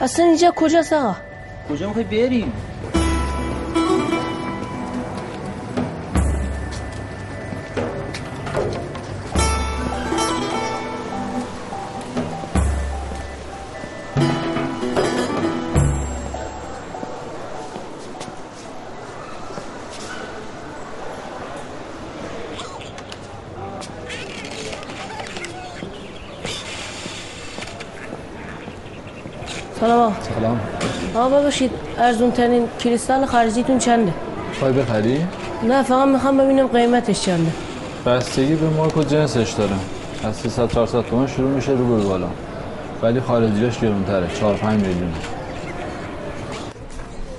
[0.00, 1.16] اصلا اینجا کجاست آقا؟
[1.68, 2.52] کجا می‌خوای بریم؟
[31.28, 34.14] آقا ببخشید ارزون ترین کریستال خارجیتون چنده
[34.58, 35.26] خواهی بخری؟
[35.62, 37.52] نه فقط می‌خوام ببینم قیمتش چنده
[38.06, 39.76] بستگی به مارک و جنسش داره
[40.24, 42.28] از 300 400 تومن شروع میشه رو به بالا
[43.02, 45.12] ولی خارجیش گرونتره 4 5 میلیون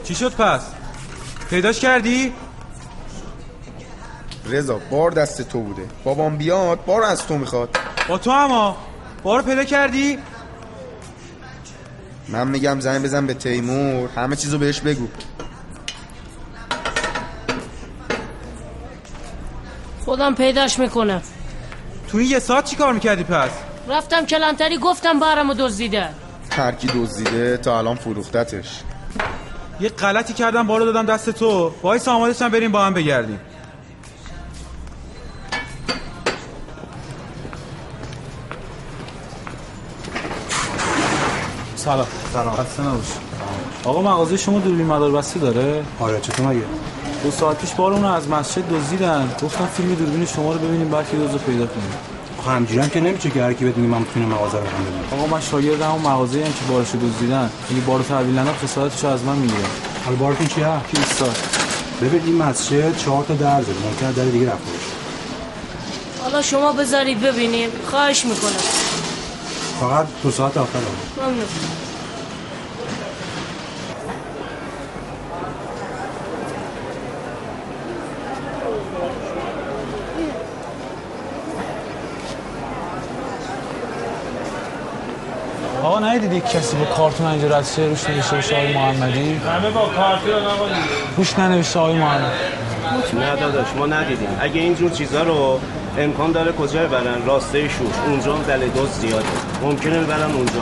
[0.03, 0.61] چی شد پس؟
[1.49, 2.33] پیداش کردی؟
[4.49, 7.69] رضا بار دست تو بوده بابام بیاد بار از تو می‌خواد
[8.09, 8.77] با تو اما
[9.23, 10.17] بارو پیدا کردی؟
[12.31, 14.09] من میگم زنگ بزن به تیمور.
[14.15, 15.07] همه چیزو بهش بگو.
[20.05, 21.21] خودم پیداش می‌کنم.
[22.07, 23.49] تو این یه ساعت چی کار می‌کردی پس؟
[23.89, 26.09] رفتم کلانتری گفتم بارمو دزدیده.
[26.51, 28.81] هر کی دزدیده تا الان فروختتش.
[29.79, 31.71] یه غلطی کردم بارو دادم دست تو.
[31.83, 33.39] وایسا آماده شم بریم با هم بگردیم.
[41.89, 42.07] سلام.
[42.33, 42.53] سلام.
[42.55, 43.05] خسته نباش
[43.83, 46.61] آقا مغازه شما دوربین مدار بسته داره؟ آره چطور مگه؟
[47.23, 49.33] دو ساعت پیش بارمون از مسجد دزدیدن.
[49.43, 51.93] گفتم فیلم دوربین شما رو ببینیم بلکه رو پیدا کنیم.
[52.47, 55.23] همجوری هم که نمیشه که هر کی بدونی من می‌تونه مغازه رو هم ببینم.
[55.23, 57.49] آقا من شاگرد همون مغازه هم که بارش دزدیدن.
[57.71, 59.67] اگه بارو تحویل ندم خسارتش رو از من می‌گیره
[60.05, 61.33] حالا بارتون چیه؟ کریستال
[62.01, 63.79] ببین این مسجد چهار تا در داره.
[63.85, 64.91] ممکنه در دیگه رفته باشه.
[66.23, 67.69] حالا شما بذارید ببینیم.
[67.91, 68.78] خواهش می‌کنم.
[69.79, 70.79] فقط دو ساعت آخر
[71.17, 71.45] ممنون
[85.83, 89.33] آقا ندیدید کسی با کارتون اینجا رد شه روش نوشته باشه آقای محمدی.
[89.33, 90.65] همه با کارتون آقا
[91.17, 92.31] روش ننوشته آقای محمد.
[93.13, 94.27] نه داداش ما ندیدیم.
[94.39, 95.59] اگه اینجور چیزا رو
[95.97, 99.25] امکان داره کجا ببرن راسته شوش اونجا هم دل دوست زیاده.
[99.61, 100.53] ممکنه ببرن اونجا.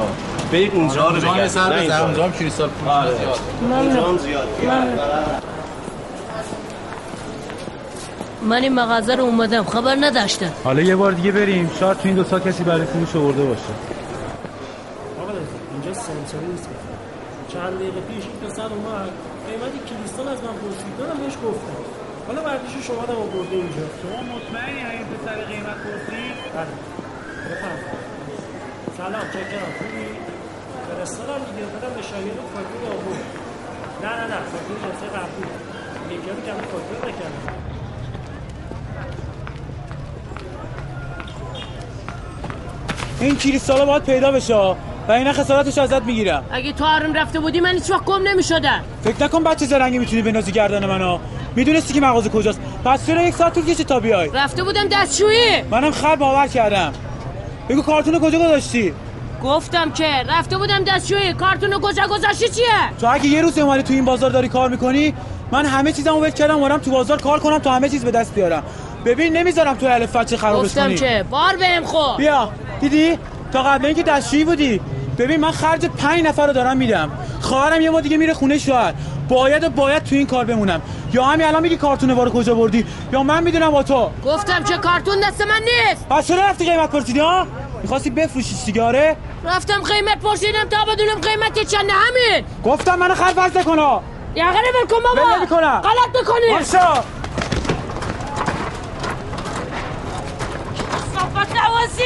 [0.51, 2.05] برید اونجا رو بگردید نه اینجا.
[2.05, 3.17] اونجا هم کریستال پول آره.
[3.17, 3.39] زیاد
[3.71, 4.47] اونجا هم زیاد
[8.41, 9.63] من این مغازه رو اومدم.
[9.63, 10.51] خبر نداشتم.
[10.63, 11.71] حالا یه بار دیگه بریم.
[11.79, 13.61] شاید تو این دو سال کسی برای فروش آورده باشه.
[15.21, 15.31] آقا
[15.73, 16.69] اینجا سنسوری نیست.
[17.53, 19.09] چند دقیقه پیش این پسر اومد.
[19.47, 20.97] قیمت کریستال از من پرسید.
[20.99, 21.86] دارم بهش گفتم.
[22.27, 23.85] حالا بردیش شما رو آورده اینجا.
[24.01, 26.73] شما مطمئنی این پسر قیمت پرسید بله.
[27.49, 27.79] بفهم
[28.97, 29.71] سلام چکرم.
[29.77, 30.07] خوبی؟
[30.87, 33.25] فرستادم دیگه دادم به شاگرد فاکتور آورد
[34.03, 35.47] نه نه نه فاکتور جلسه قبلی.
[36.15, 37.57] یکی رو کمی فاکتور نکردم.
[43.19, 46.45] این کریستالا باید پیدا بشه و اینا خسارتش ازت می‌گیرم.
[46.51, 48.83] اگه تو حرم رفته بودی من هیچ وقت گم نمی‌شدم.
[49.03, 51.19] فکر نکن بچه زرنگی می‌تونی بنازی گردن منو.
[51.57, 52.59] می‌دونستی که مغازه کجاست.
[52.85, 55.61] پس چرا یک ساعت طول کشید تا بیای؟ رفته بودم دستشویی.
[55.71, 56.93] منم خر باور کردم.
[57.69, 58.93] بگو کارتون کجا گذاشتی؟
[59.43, 61.33] گفتم که رفته بودم دستشویی.
[61.33, 62.65] کارتون کجا گذاشتی؟ چیه؟
[63.01, 65.13] تو اگه یه روز اومدی تو این بازار داری کار می‌کنی
[65.51, 68.35] من همه چیزمو ول کردم اومدم تو بازار کار کنم تا همه چیز به دست
[68.35, 68.63] بیارم.
[69.05, 70.95] ببین نمی‌ذارم تو الف فچه خرابش گفتم کنی.
[70.95, 72.51] که بار بهم خو بیا.
[72.81, 73.19] دیدی؟
[73.53, 74.81] تا قبل اینکه دستشویی بودی.
[75.17, 77.11] ببین من خرج پنج نفر رو دارم میدم.
[77.41, 78.93] خواهرم یه ما دیگه میره خونه شوهر.
[79.29, 80.81] باید و باید تو این کار بمونم.
[81.13, 84.11] یا همین الان میگی کارتون بارو کجا بردی؟ یا من می‌دونم با تو.
[84.25, 86.07] گفتم که کارتون دست من نیست.
[86.09, 87.47] پس چرا رفتی قیمت پرسیدی ها؟
[87.81, 89.15] می‌خواستی بفروشی سیگاره
[89.45, 92.45] رفتم قیمت پرسیدم تا بدونم قیمت چنده همین.
[92.63, 94.01] گفتم منو خر فرض نکنا
[94.35, 95.29] یا غره ول کن بابا.
[95.29, 95.81] ول نمی‌کنم.
[95.81, 97.03] غلط می‌کنی باشا
[101.13, 102.03] صفت نواسی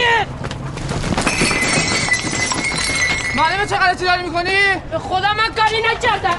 [3.35, 4.57] معلمه چه غلطی داری می‌کنی؟
[4.91, 6.37] به خدا من کاری نکردم.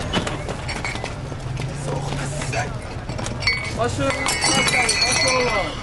[3.74, 5.81] Kasur, 我说了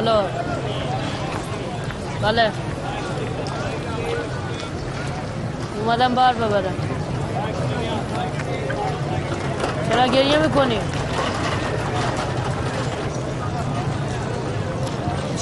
[0.00, 0.22] الو
[2.22, 2.52] بله
[5.80, 6.74] اومدم بار ببرم
[9.88, 10.78] چرا گریه می‌کنی؟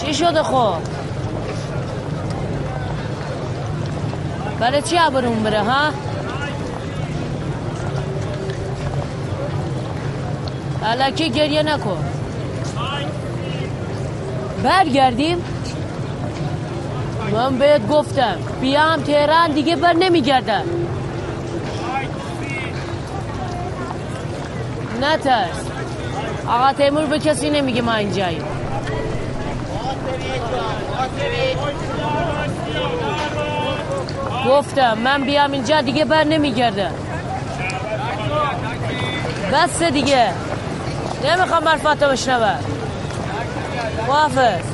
[0.01, 0.75] چی شده خب؟
[4.61, 5.93] برای چی عبرون بره ها؟
[10.83, 12.08] الکی گریه نکن
[14.63, 15.45] برگردیم.
[17.33, 20.65] من بهت گفتم بیام تهران دیگه بر نمیگردم.
[25.03, 25.67] نترس
[26.49, 28.45] آقا تیمور به کسی نمیگه ما اینجاییم.
[34.49, 36.93] گفتم من بیام اینجا دیگه بر نمیگردم.
[39.53, 40.29] بس دیگه.
[41.25, 42.78] نمی‌خوام برفاتو بشنوم.
[44.09, 44.65] محافظ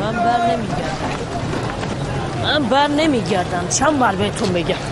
[0.00, 1.14] من بر نمیگردم
[2.42, 4.83] من بر نمیگردم چند بار بهتون بگم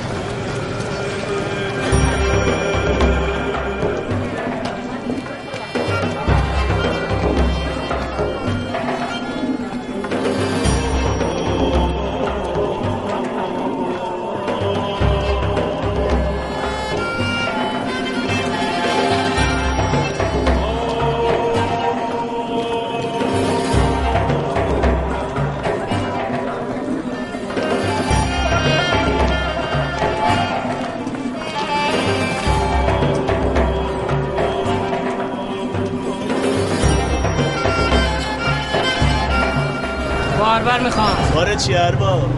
[41.52, 42.28] می‌خوام کار چی ارباب؟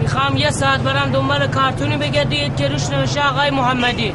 [0.00, 4.12] می‌خوام یه ساعت برم دنبال کارتونی بگردید که روش نوشته آقای محمدی.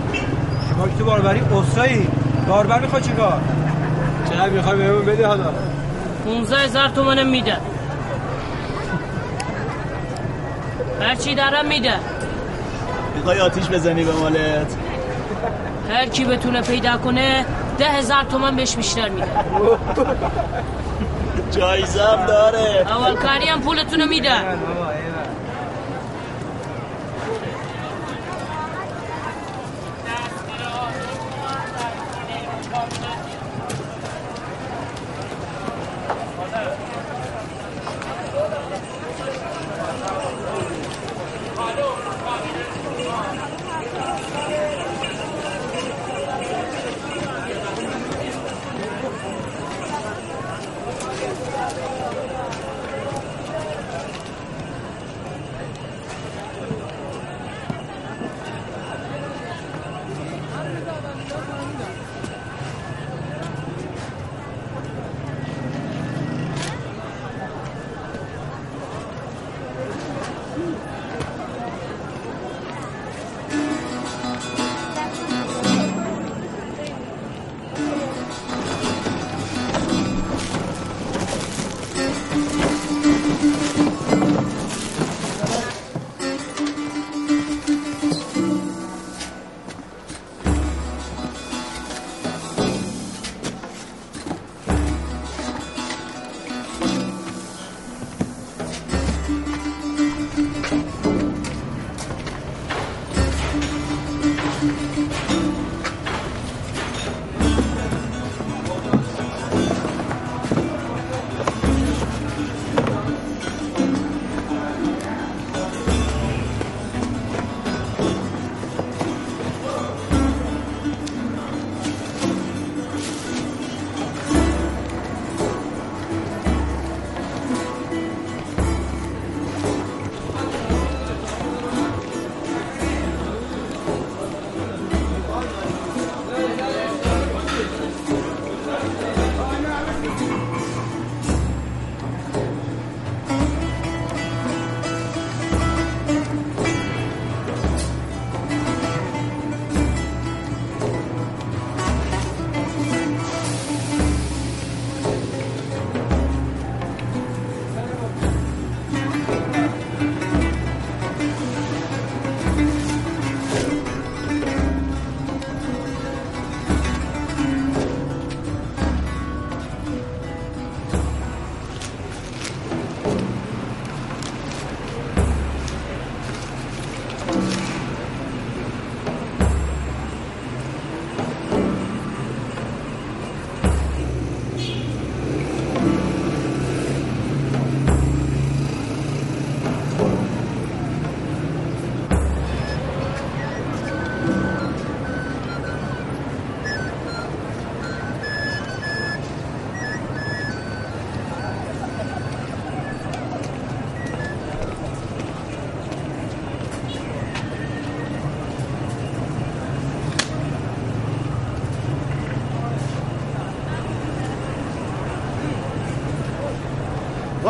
[0.77, 2.07] ما که تو باربری اصایی
[2.47, 3.41] باربر می‌خواد چیکار
[4.29, 5.53] چقدر می‌خوای بهمون بده حالا؟
[6.25, 7.57] 15 هزار تومنم میده.
[11.01, 11.93] هرچی دارم میده.
[13.15, 14.75] می‌خوای آتیش بزنی به مالت؟
[15.89, 17.45] هر کی بتونه پیدا کنه
[17.77, 19.27] ده هزار تومن بهش بیشتر میده.
[21.51, 22.85] جایزه هم داره.
[22.87, 24.31] اول کاری هم پولتونو میده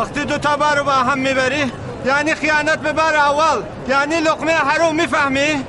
[0.00, 1.72] وقتی دو تا بر رو با هم می‌بری
[2.06, 5.64] یعنی خیانت به بر اول یعنی لقمه حروم می‌فهمی؟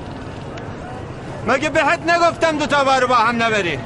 [1.47, 3.79] مگه بهت نگفتم دو تا بر رو با هم نبری؟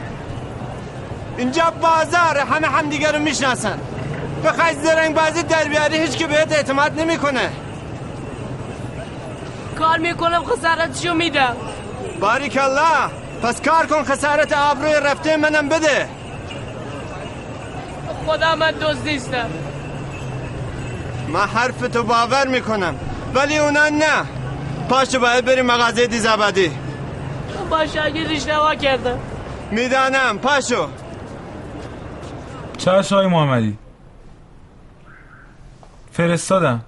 [1.38, 3.80] اینجا بازار همه هم دیگر رو می‌شناسن.
[4.46, 7.50] بخوای زرنگ بازی در بیاری هیچ که بهت اعتماد نمی‌کنه.
[9.80, 11.56] کار می‌کنم خسارتشو میدم.
[12.20, 13.10] باریک الله
[13.44, 16.10] پس کار کن خسارت آبروی رفته منم بده.
[18.28, 19.50] خدا من دوست نیستم.
[21.36, 22.96] من حرف تو باور می‌کنم.
[23.34, 24.26] ولی اونا نه.
[24.90, 26.72] پاشو باید بریم مغازه دیزابدی.
[27.70, 29.20] با شاگرد اشتباه کردم
[29.72, 30.38] می‌دانم.
[30.38, 30.88] پاشو.
[32.78, 33.78] چشم های محمدی؟
[36.12, 36.82] فرستادم.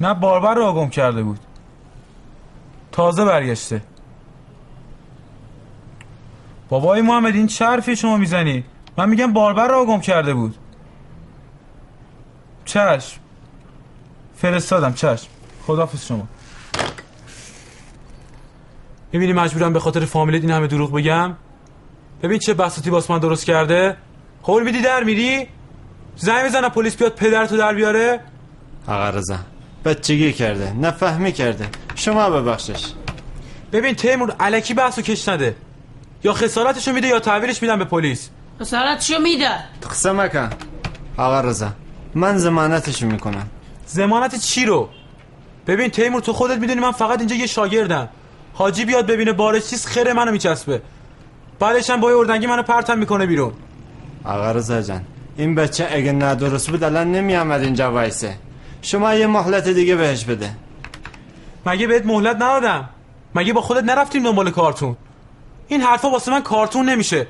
[0.00, 1.38] نه باربر رو گم کرده بود.
[2.92, 3.82] تازه برگشته.
[6.68, 8.64] بابای محمد این چه حرفی شما می‌زنی؟
[8.96, 10.56] من میگم باربر رو گم کرده بود.
[12.68, 13.20] چشم.
[14.36, 15.26] فرستادم چشم.
[15.66, 16.28] خدافز شما.
[19.12, 21.36] می‌بینی مجبورم به خاطر فامیلت این همه دروغ بگم؟
[22.22, 23.96] ببین چه بساطی باس من درست کرده.
[24.42, 25.46] خول میدی در میری؟
[26.16, 28.20] زنگ بزنم پلیس بیاد پدرتو در بیاره.
[28.86, 29.36] آقا رضا
[29.84, 31.68] بچگی کرده نفهمی کرده.
[31.94, 32.84] شما ببخشش.
[33.72, 35.56] ببین تیمور علکی بحثو کش نده.
[36.24, 38.30] یا خسارتشو میده یا تحویلش میدم به پلیس.
[38.60, 39.50] خسارتشو میده
[39.90, 40.50] قصه مکن.
[41.16, 41.72] آقا رضا
[42.18, 43.46] من زمانتشو می‌کنم.
[43.86, 44.88] زمانت چی رو؟
[45.66, 48.08] ببین تیمور تو خودت می‌دونی من فقط اینجا یه شاگردم.
[48.54, 50.82] حاجی بیاد ببینه بارش چیز خیره منو میچسبه.
[51.58, 53.52] بعدش هم با اردنگی منو پرتم می‌کنه بیرون.
[54.24, 55.00] آقا رضا جان
[55.36, 58.34] این بچه اگه ندرست بود الان نمیامد اینجا وایسه.
[58.82, 60.50] شما یه مهلت دیگه بهش بده.
[61.66, 62.88] مگه بهت مهلت ندادم؟
[63.34, 64.96] مگه با خودت نرفتیم دنبال کارتون؟
[65.68, 67.26] این حرفا واسه من کارتون نمیشه.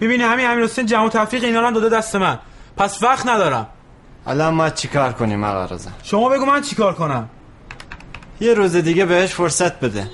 [0.00, 2.38] می‌بینی همین امیر حسین جمع و تفریق اینا رو هم داده دست من.
[2.76, 3.66] پس وقت ندارم.
[4.26, 7.28] الان ما چیکار کنیم آقا رضا؟ شما بگو من چیکار کنم.
[8.40, 10.10] یه روز دیگه بهش فرصت بده.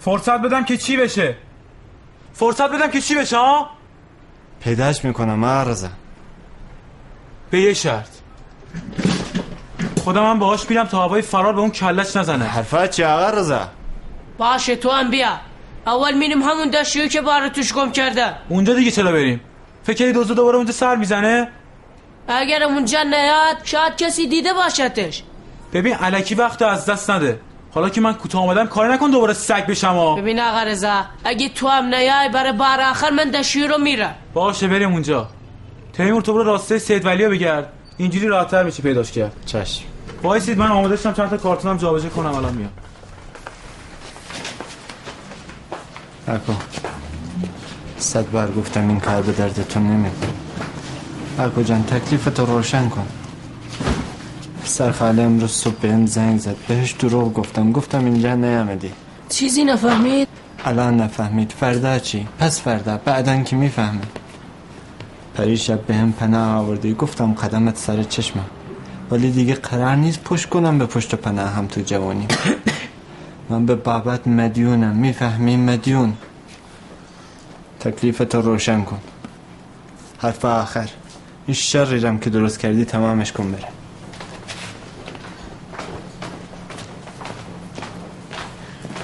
[0.00, 1.36] فرصت بدم که چی بشه؟
[2.34, 3.70] فرصت بدم که چی بشه ها
[4.60, 5.88] پیداش می‌کنم آقا رضا.
[7.50, 8.08] به یه شرط.
[10.04, 12.44] خودم هم باهاش میرم تا هوای فرار به اون کلش نزنه.
[12.44, 13.68] حرفا چی آقا رضا؟
[14.38, 15.49] باشه تو هم بیا.
[15.86, 19.40] اول میریم همون دشتیو که بار توش گم کرده اونجا دیگه چرا بریم
[19.82, 21.48] فکر دوزو دوباره اونجا سر می‌زنه
[22.28, 25.22] اگر اونجا نیاد شاید کسی دیده باشدش
[25.72, 27.40] ببین علکی وقت از دست نده
[27.74, 31.48] حالا که من کوتاه آمدم کاری نکن دوباره سگ بشم ها ببین آقا رضا اگه
[31.48, 35.28] تو هم نیای برای بار آخر من دشتیو رو میرم باشه بریم اونجا
[35.92, 39.82] تیمور تو برو راسته سید ولی بگرد اینجوری راحت‌تر میشه پیداش کرد چشم
[40.22, 42.70] وایسید من آماده شدم چند تا کارتونم جابجا کنم الان میام
[46.30, 46.52] اکو
[47.98, 50.30] صد بار گفتم این کار به دردتون نمی‌کنه
[51.38, 53.06] اکو جان تکلیفتو روشن کن.
[54.64, 56.56] سرخاله امروز صبح بهم زنگ زد.
[56.68, 57.72] بهش دروغ گفتم.
[57.72, 58.92] گفتم اینجا نیامدی.
[59.28, 60.28] چیزی نفهمید؟
[60.64, 61.52] الان نفهمید.
[61.60, 63.00] فردا چی؟ پس فردا.
[63.04, 64.00] بعدا که می‌فهمه؟
[65.34, 66.94] پریشب به هم پناه آوردی.
[66.94, 68.46] گفتم قدمت سر چشمم.
[69.10, 72.26] ولی دیگه قرار نیست پشت کنم به پشت پناه هم تو جوانی.
[73.50, 74.96] من به بابت مدیونم.
[74.96, 76.16] می‌فهمی مدیون؟
[77.80, 79.00] تکلیفتو روشن کن.
[80.18, 80.88] حرف آخر.
[81.46, 83.68] این شریرم که درست کردی تمامش کن بره.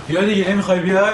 [0.08, 1.12] بیا دیگه نمی‌خوای بیای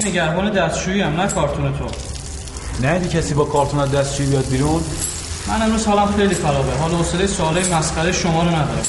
[0.00, 1.84] من نگهبان دستشویی هم نه کارتون تو.
[2.82, 4.82] نه کسی با کارتون از دستشویی بیاد بیرون؟
[5.48, 6.72] من امروز حالم خیلی خرابه.
[6.80, 8.82] حال حوصله سوالای مسخره شما رو ندارم.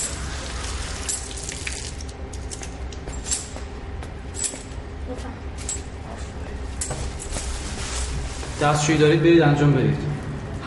[8.62, 9.97] دستشویی دارید برید انجام بدید.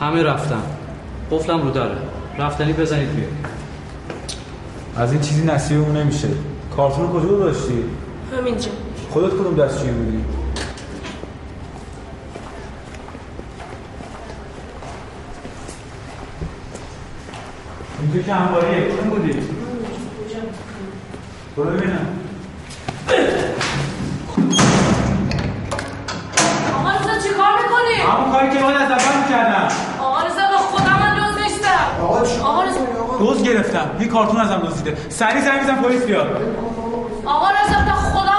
[0.01, 0.63] همه رفتن.
[1.31, 1.97] قفلم رو داره.
[2.39, 3.33] رفتنی بزنید بیاد.
[4.97, 6.29] از این چیزی نصیبمون نمیشه.
[6.77, 7.85] کارتون کجا داشتی
[8.39, 8.84] همینجا.
[9.15, 10.25] خودت کدوم دستشویی بودی؟
[18.01, 19.33] اینجا که انباریه کدوم بودی؟
[21.57, 22.07] برو ببینم.
[26.75, 29.69] آقا رضا چی کار می‌کنی؟ همون کاری که باید از اول می‌کردم.
[30.01, 32.05] آقا رضا به خدا من دوز نیستم.
[32.45, 32.81] آقا رضا.
[33.19, 33.91] دوز گرفتم.
[34.01, 36.27] یه کارتون ازم دزدیده سریع زنگ بزن پلیس بیاد
[37.27, 38.35] آقا رضا به خدا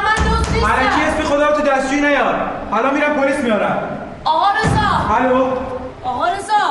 [0.68, 2.36] هرکی اسم خدا تو دستشویی نیار؟
[2.72, 3.89] حالا میرم پلیس میارم.
[4.26, 5.16] آقا رضا.
[5.16, 5.57] الو؟
[6.03, 6.63] آقا رضا.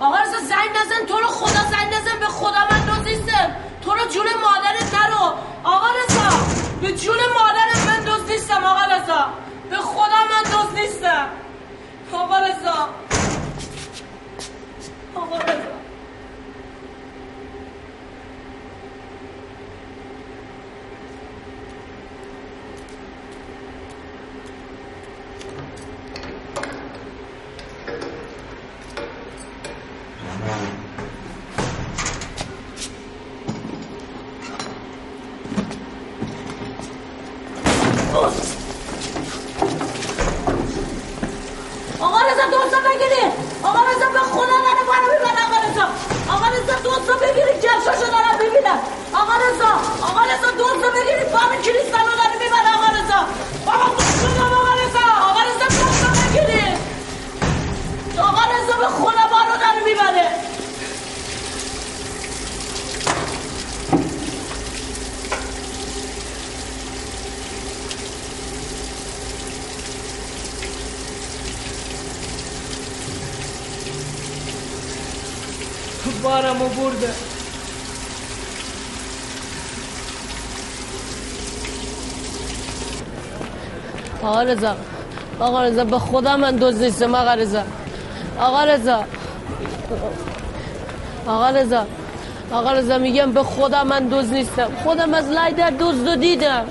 [0.00, 1.06] آقا رضا زنگ نزن.
[1.08, 2.18] تو رو خدا زنگ نزن.
[2.20, 3.46] به خدا من دوز نیستم
[3.84, 5.24] تو رو جون مادرت نرو.
[5.64, 6.36] آقا رضا
[6.82, 9.26] به جون مادرت من دوز نیستم آقا رضا
[9.70, 11.26] به خدا من دوز نیستم
[12.12, 12.88] آقا رضا.
[15.14, 15.52] آقا رضا
[42.00, 43.32] آقا رضا دوستا بگیرید
[43.62, 45.86] آقا رضا به خدا داره منو می‌بره آقا رضا
[46.34, 48.78] آقا رضا دوستا بگیرید جفشاشو دارم ببینم
[49.14, 49.70] آقا رضا
[50.08, 53.20] آقا رضا دوستا بگیرید فهم کریستالو داره می‌بره آقا رضا
[53.66, 56.78] آقا دوستا آقا رضا آقا رضا دوستا بگیرید
[58.18, 60.28] آقا رضا به خدا منو داره می‌بره
[76.22, 77.08] بارمو برده.
[84.22, 84.76] آقا رضا
[85.40, 87.62] آقا رضا به خدا من دوز نیستم آقا رضا.
[88.40, 89.04] آقا رضا.
[91.26, 91.86] آقا رضا.
[92.52, 94.70] آقا رضا میگم به خدا من دوز نیستم.
[94.84, 96.64] خودم از لای در دوز دو دیدم.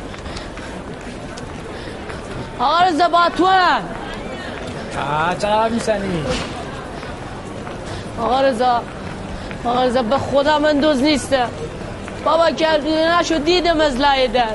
[2.59, 3.81] آقا رضا با تو هم.
[5.39, 6.25] چقدر میسنی
[8.21, 8.81] آقا رضا.
[9.65, 11.49] آقا به خدا من دوز نیستم.
[12.25, 14.45] بابا کردی نشو دیدم از لای در.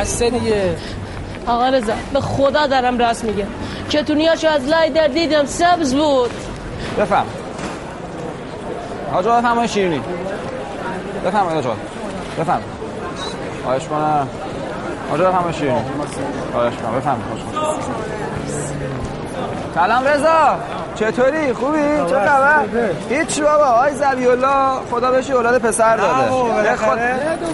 [0.00, 0.76] بسته دیگه.
[1.46, 3.46] آقا رضا به خدا دارم راست میگم.
[3.90, 6.30] کتونیاشو از لای در دیدم سبز بود.
[6.98, 7.26] بفهم.
[9.12, 10.00] حاج آقا بفهم شیرینی.
[11.26, 11.76] بفهم حاج آقا.
[12.38, 12.60] بفهم.
[13.64, 14.28] خواهش کنم
[15.10, 15.80] حاج آقا بفهم شیرینی.
[16.52, 17.18] خواهش کنم بفهم.
[19.74, 20.58] سلام رضا.
[20.96, 21.78] چطوری؟ خوبی؟
[22.08, 22.64] چه خبر؟
[23.10, 26.76] هیچ بابا آی زبی الله خدا بهش اولاد پسر داده.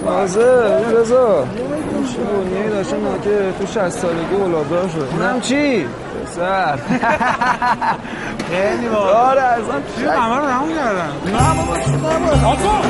[0.05, 1.45] تازه این رضا
[2.14, 5.09] شبونیه داشتم که تو 60 سالگی اولادا شد.
[5.12, 5.86] اونم چی؟
[6.26, 6.78] پسر.
[8.51, 11.93] خیلی بابا آره اصلا چی همه رو همون کردم نه بابا چی
[12.47, 12.82] آقا!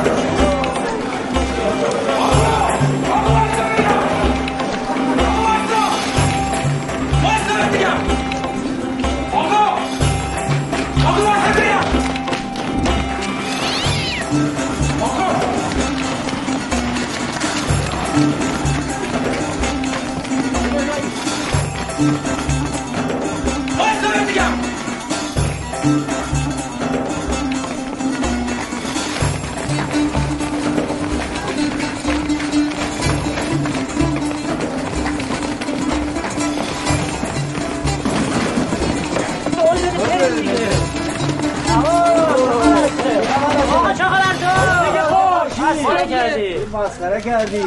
[45.73, 47.65] مسخره کردی مسخره کردی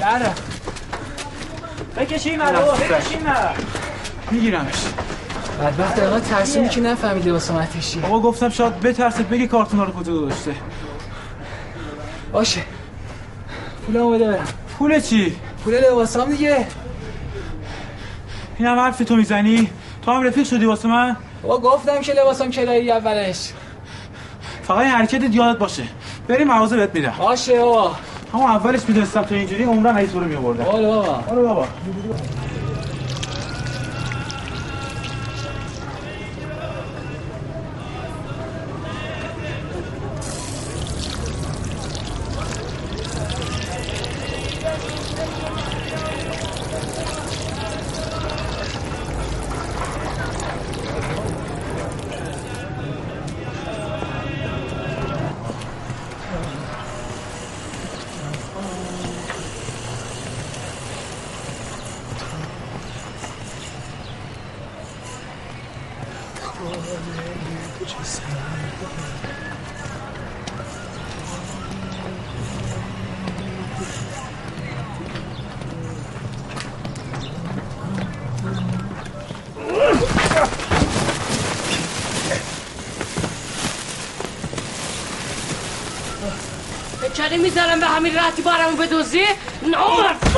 [0.00, 0.30] نره
[1.96, 3.77] بکشی منو بکشی من
[4.30, 4.74] میگیرمش.
[5.60, 10.12] بدبخت آقا ترسونی که نفهمیده واسه آتشی بابا گفتم شاید بترسه بگی کارتونا رو کجا
[10.12, 10.54] گذاشته.
[12.32, 12.60] باشه.
[13.86, 14.44] پولمو بده برم.
[14.78, 16.66] پول چی؟ پول لباسام دیگه.
[18.58, 19.70] این هم حرفی تو می‌زنی؟
[20.02, 23.52] تو هم رفیق شدی واسه من؟ بابا گفتم که لباسام کرایی اولش.
[24.62, 25.82] فقط این حرکتت یادت باشه.
[26.28, 27.14] بریم مغازه بهت میدم.
[27.18, 27.94] باشه بابا.
[28.32, 31.24] همون اولش می‌دونستم تو اینجوری عمرن هیچ تو رو میآوردم آره بابا.
[31.30, 31.66] آره بابا.
[87.28, 89.24] بچه می‌ذارم به همین راحتی بارمو بدوزی؟
[89.62, 90.16] نامرد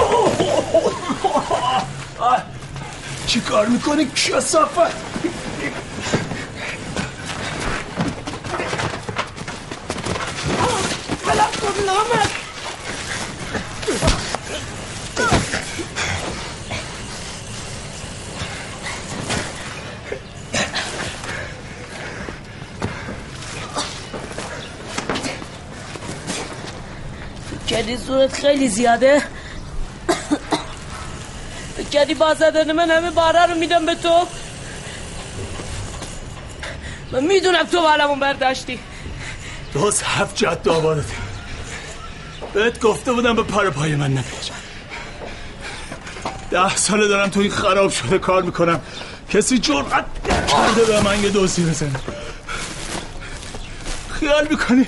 [3.26, 5.09] چی کار می‌کنی؟ کسافت
[27.90, 29.22] کردی زورت خیلی زیاده.
[31.92, 32.36] کردی با
[32.76, 34.26] من همه باره رو میدم به تو.
[37.12, 38.78] من می‌دونم تو بالمون برداشتی.
[39.74, 41.04] دوست هفت جد آبادت
[42.54, 44.50] بهت گفته بودم به پر پای من نپیچ
[46.50, 48.80] ده ساله دارم تو این خراب شده کار می‌کنم.
[49.30, 52.00] کسی جرأت کرده به من یه دوزی بزنه.
[54.20, 54.86] خیال می‌کنی؟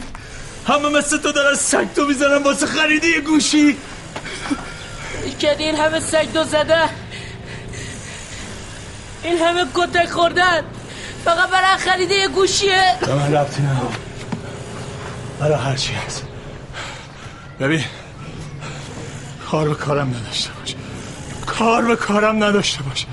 [0.72, 3.76] همه مثل تو دارن سگ تو می‌زنن واسه خریدی یه گوشی.
[5.38, 6.88] که این همه سگ دو زده.
[9.22, 10.62] این همه کتک خوردن.
[11.24, 12.96] فقط برای خریده یه گوشیه.
[13.00, 13.96] به من ربطی نداره.
[15.40, 16.24] برای هر چی هست.
[17.60, 17.84] ببین
[19.50, 20.74] کار به کارم نداشته باش.
[21.46, 23.06] کار به کارم نداشته باش.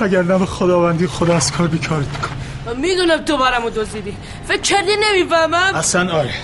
[0.00, 2.28] اگر نه به خداوندی خدا از کار بیکارت میکن
[2.66, 4.16] من می‌دونم تو برامو دزدیدی.
[4.48, 6.34] فکر کردی نمی‌فهمم؟ اصلا آره.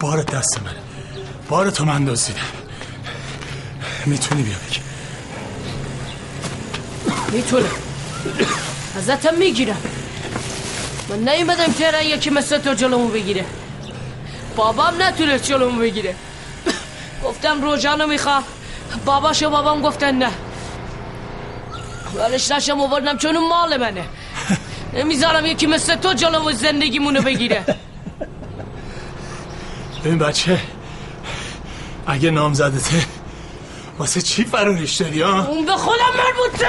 [0.00, 0.76] بار دست منه
[1.48, 2.40] بار تو من دزدیدم
[4.06, 4.80] می‌تونی بیا بگی
[7.32, 7.64] می‌تونم.
[8.98, 9.82] ازتم می‌گیرم.
[11.08, 13.44] من نیومدم تهران یکی مثل تو جلومو بگیره.
[14.56, 16.14] بابام نتونست جلومو بگیره.
[17.24, 18.44] گفتم روژانو می‌خوام
[19.04, 20.30] باباش و بابام گفتن نه.
[22.14, 24.04] ولش نشم آوردم چون مال منه.
[24.94, 27.64] نمی‌ذارم یکی مثل تو جلومو زندگیمونو بگیره.
[30.04, 30.60] ببین بچه
[32.06, 33.04] اگه نام زدته
[33.98, 36.66] واسه چی فرارش داری ها؟ اون به خودم مربوطه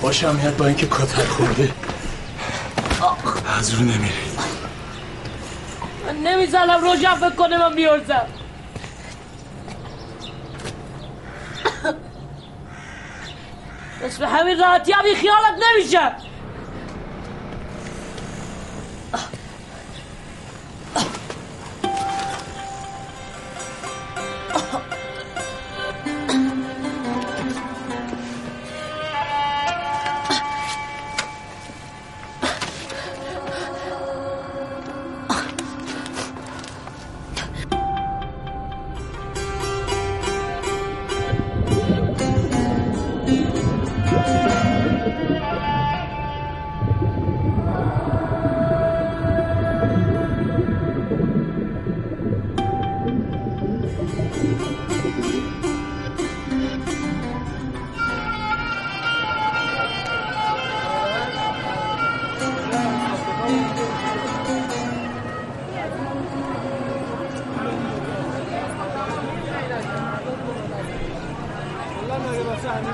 [0.00, 1.72] خوشم میاد با اینکه کتک خورده.
[3.58, 4.12] از رو نمیری.
[6.06, 8.26] من نمی‌زنم روژن فکر کنه من بیارزم.
[14.02, 16.12] بس به همین راحتی هم خیالت نمیشه.
[72.25, 72.91] آقا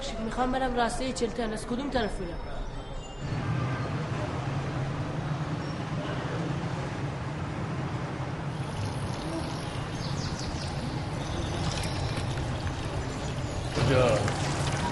[0.00, 2.28] ببخشید می‌خوام برم راسته چلتن کدوم طرف برم
[13.76, 14.08] کجا؟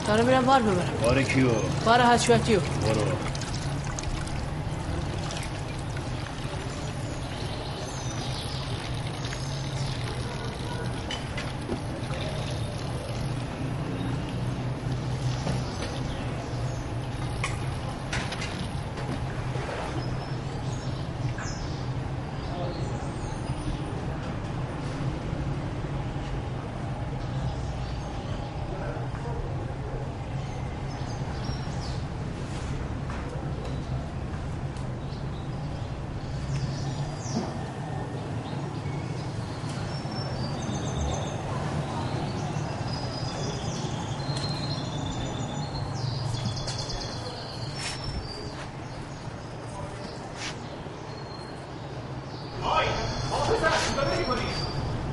[0.07, 0.95] دارم میرم بار ببرم.
[1.03, 1.49] بار کیو؟
[1.85, 2.61] بار حشوتیو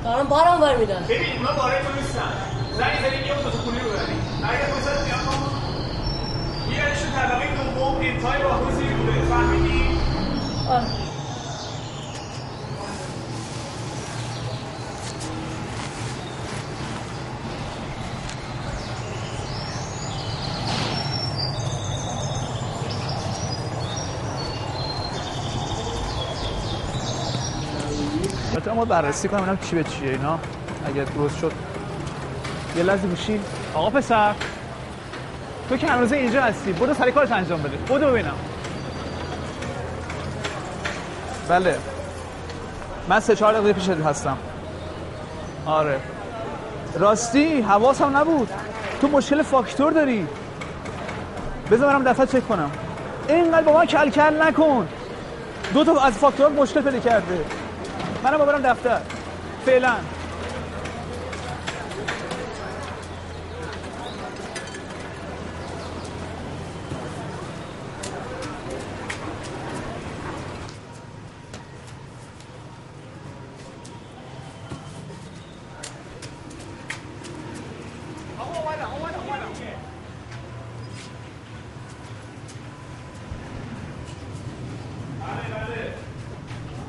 [0.06, 2.32] دارم بارم ور میدن ببین اونا باره تو نیستن
[2.78, 5.34] زنی زنی یه اتوبوس پولی ببریم اگه فرصت میاد ما
[6.68, 9.82] میرنشون طبقه دوم انتهای راهروزی بوده فهمیدی
[10.70, 10.86] آره
[28.74, 30.38] ما بررسی کنم ببینم چی به چیه اینا.
[30.86, 31.52] اگه درست شد.
[32.76, 33.40] یه لحظه گوشی.
[33.74, 34.34] آقا پسر.
[35.68, 36.72] تو که هنوز اینجا هستی.
[36.72, 37.76] برو سری کارت انجام بده.
[37.76, 38.34] بدو ببینم.
[41.48, 41.78] بله.
[43.08, 44.38] من سه چهار دقیقه پیشت هستم.
[45.66, 46.00] آره.
[46.98, 48.50] راستی حواسم نبود.
[49.00, 50.26] تو مشکل فاکتور داری.
[51.70, 52.70] بذار برم دفتر چک کنم.
[53.28, 54.88] اینقدر با من کل کل نکن.
[55.74, 57.44] دو تا از فاکتورات مشکل پیدا کرده.
[58.26, 59.00] منم برم دفتر.
[59.66, 59.94] فعلا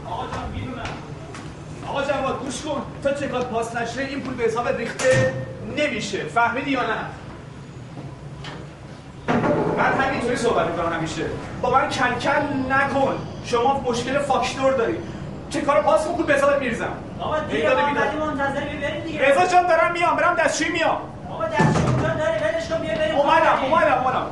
[0.09, 0.83] آقا جان می‌دونم
[1.88, 5.33] آقا جواد گوش کن تا چکات پاس نشه این پول به حساب ریخته
[5.78, 6.97] نمیشه فهمیدی یا نه؟
[9.78, 11.26] من همینطوری صحبت می‌کنم همیشه.
[11.62, 13.16] با من کل کل نکن.
[13.46, 14.97] شما مشکل فاکتور داری.
[15.50, 16.92] چه کار پاس به حساب میریزم.
[17.20, 19.32] آقا دیگه منتظر بریم دیگه.
[19.32, 20.97] رضا جان دارم میام برم دستشویی میام.
[21.32, 24.28] آقا دستشویی اونجا داره ولش کن بیا بریم اومدم اومدم اومدم.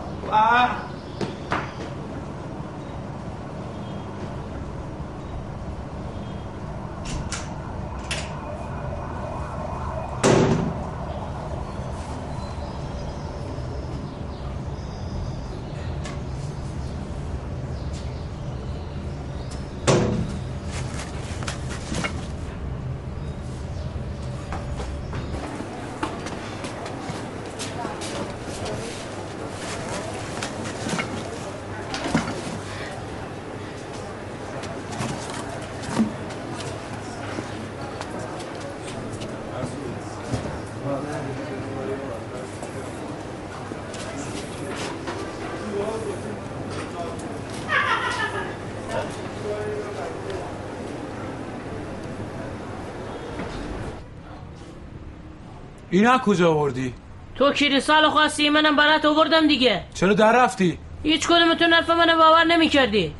[55.95, 56.93] اینا کجا آوردی؟
[57.35, 59.84] تو کریستال خواستی منم برات آوردم دیگه.
[59.93, 63.13] چرا در رفتی؟ هیچ کدومتون حرف منو باور نمی‌کردی.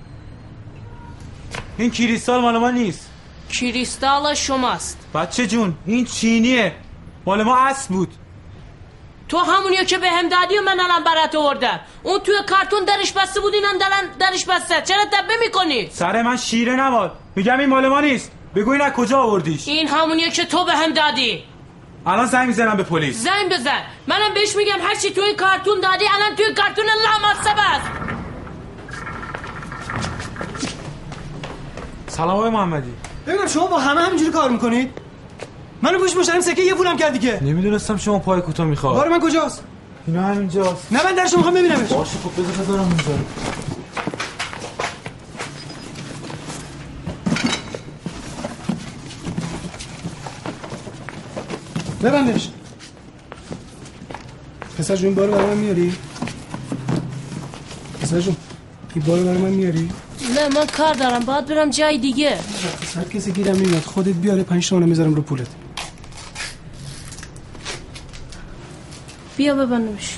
[1.78, 3.12] این کریستال مال ما نیست.
[3.60, 5.08] کریستال شماست.
[5.16, 6.76] بچه جون این چینیه.
[7.26, 8.10] مال ما اصل بود.
[9.28, 11.80] تو همونیو که به هم دادی و من الان برات آوردم.
[12.04, 14.82] اون توی کارتون درش بسته بود اینم دلن درش بسته.
[14.82, 18.32] چرا تبه می‌کنی؟ سر من شیره نمال میگم این مال ما نیست.
[18.56, 21.44] بگو این از کجا آوردیش؟ این همونیو که تو به هم دادی.
[22.08, 23.24] الان زنگ می‌زنم به پلیس.
[23.24, 23.82] زنگ بزن.
[24.08, 27.88] منم بهش میگم هر چی توی کارتون دادی الان توی کارتون لامصب است.
[32.08, 32.94] سلام آقای محمدی.
[33.28, 34.92] ببینم شما با همه همینجوری کار می‌کنید؟
[35.82, 38.96] منو پوش مشتریم سکه یه پولم کرد دیگه نمی‌دونستم شما پای کوتاه می‌خواد.
[38.96, 39.64] بار من کجاست؟
[40.08, 40.88] اینا همینجاست.
[40.92, 41.90] نه من درشو می‌خوام ببینمش.
[41.90, 43.04] باشه خب بذار بذارم اونجا.
[52.06, 52.50] ببندش.
[54.78, 55.94] پسر جون بارو برای من میاری؟
[58.02, 58.36] پسر جون
[58.96, 59.90] این بارو برای من میاری؟
[60.36, 61.20] نه من کار دارم.
[61.20, 62.38] باید برم جای دیگه.
[62.82, 65.48] پسر کسی گیرم نمیاد خودت بیاره پنج تومنم می‌ذارم رو پولت.
[69.38, 70.18] بیا ببندمش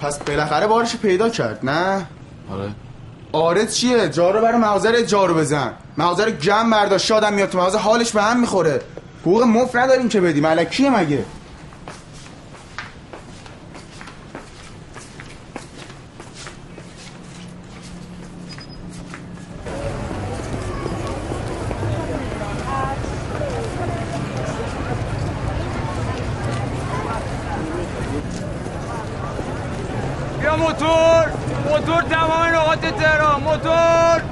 [0.00, 2.06] پس بالاخره بارش پیدا کرد نه؟
[2.52, 2.70] آره.
[3.32, 5.72] آره چیه؟ جا رو برای مغازه جارو بزن.
[5.98, 8.80] مغازه رو گم برداشت شادم میاد تو مغازه حالش به هم می‌خوره.
[9.22, 10.42] حقوق مفت نداریم که بدیم.
[10.42, 11.24] ملکیه مگه
[30.58, 31.26] موتور
[31.70, 34.22] موتور تمام نقاط تهران موتور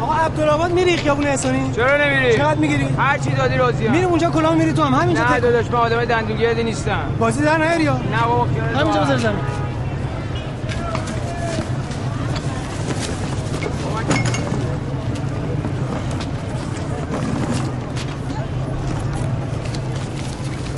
[0.00, 4.30] آقا عبدالآباد میری خیابون احسانی چرا نمیری؟ چقدر می‌گیری؟ هر چی دادی راضیم میری اونجا
[4.30, 7.02] کلاه میری تو هم همینجا نه داداش من آدم دندونگردی نیستم.
[7.18, 9.00] بازی در نیاری یا؟ نه بابا خیالت همینجا.
[9.00, 9.36] بذار زمین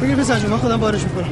[0.02, 1.24] بگیر پسر جون من خودم بارش می‌کنم.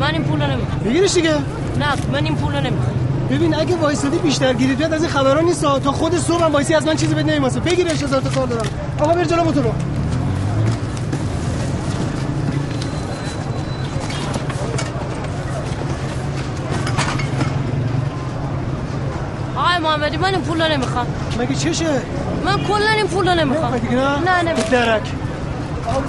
[0.00, 1.34] من این پول نمی‌خوام بگیرش دیگه؟
[1.80, 2.89] نه من این پول نمی‌خوام
[3.30, 5.62] ببین اگه وایسادی بیشتر گیرت بیاد از این خبرا نیست.
[5.62, 8.66] تا خود صبح هم وایسی از من چیزی بد نمی‌ماسه بگیرش هزار تا کار دارم.
[9.00, 9.72] آقا ببر جلو موتورو.
[19.56, 21.06] آقای محمدی من این پول نمی‌خوام.
[21.38, 22.02] مگه چشه؟
[22.44, 23.74] من کلا این پول نمی‌خوام.
[23.74, 23.80] نه
[24.18, 24.70] نه؟ نمی‌خوام.
[24.70, 25.02] درک.
[25.88, 26.00] آقا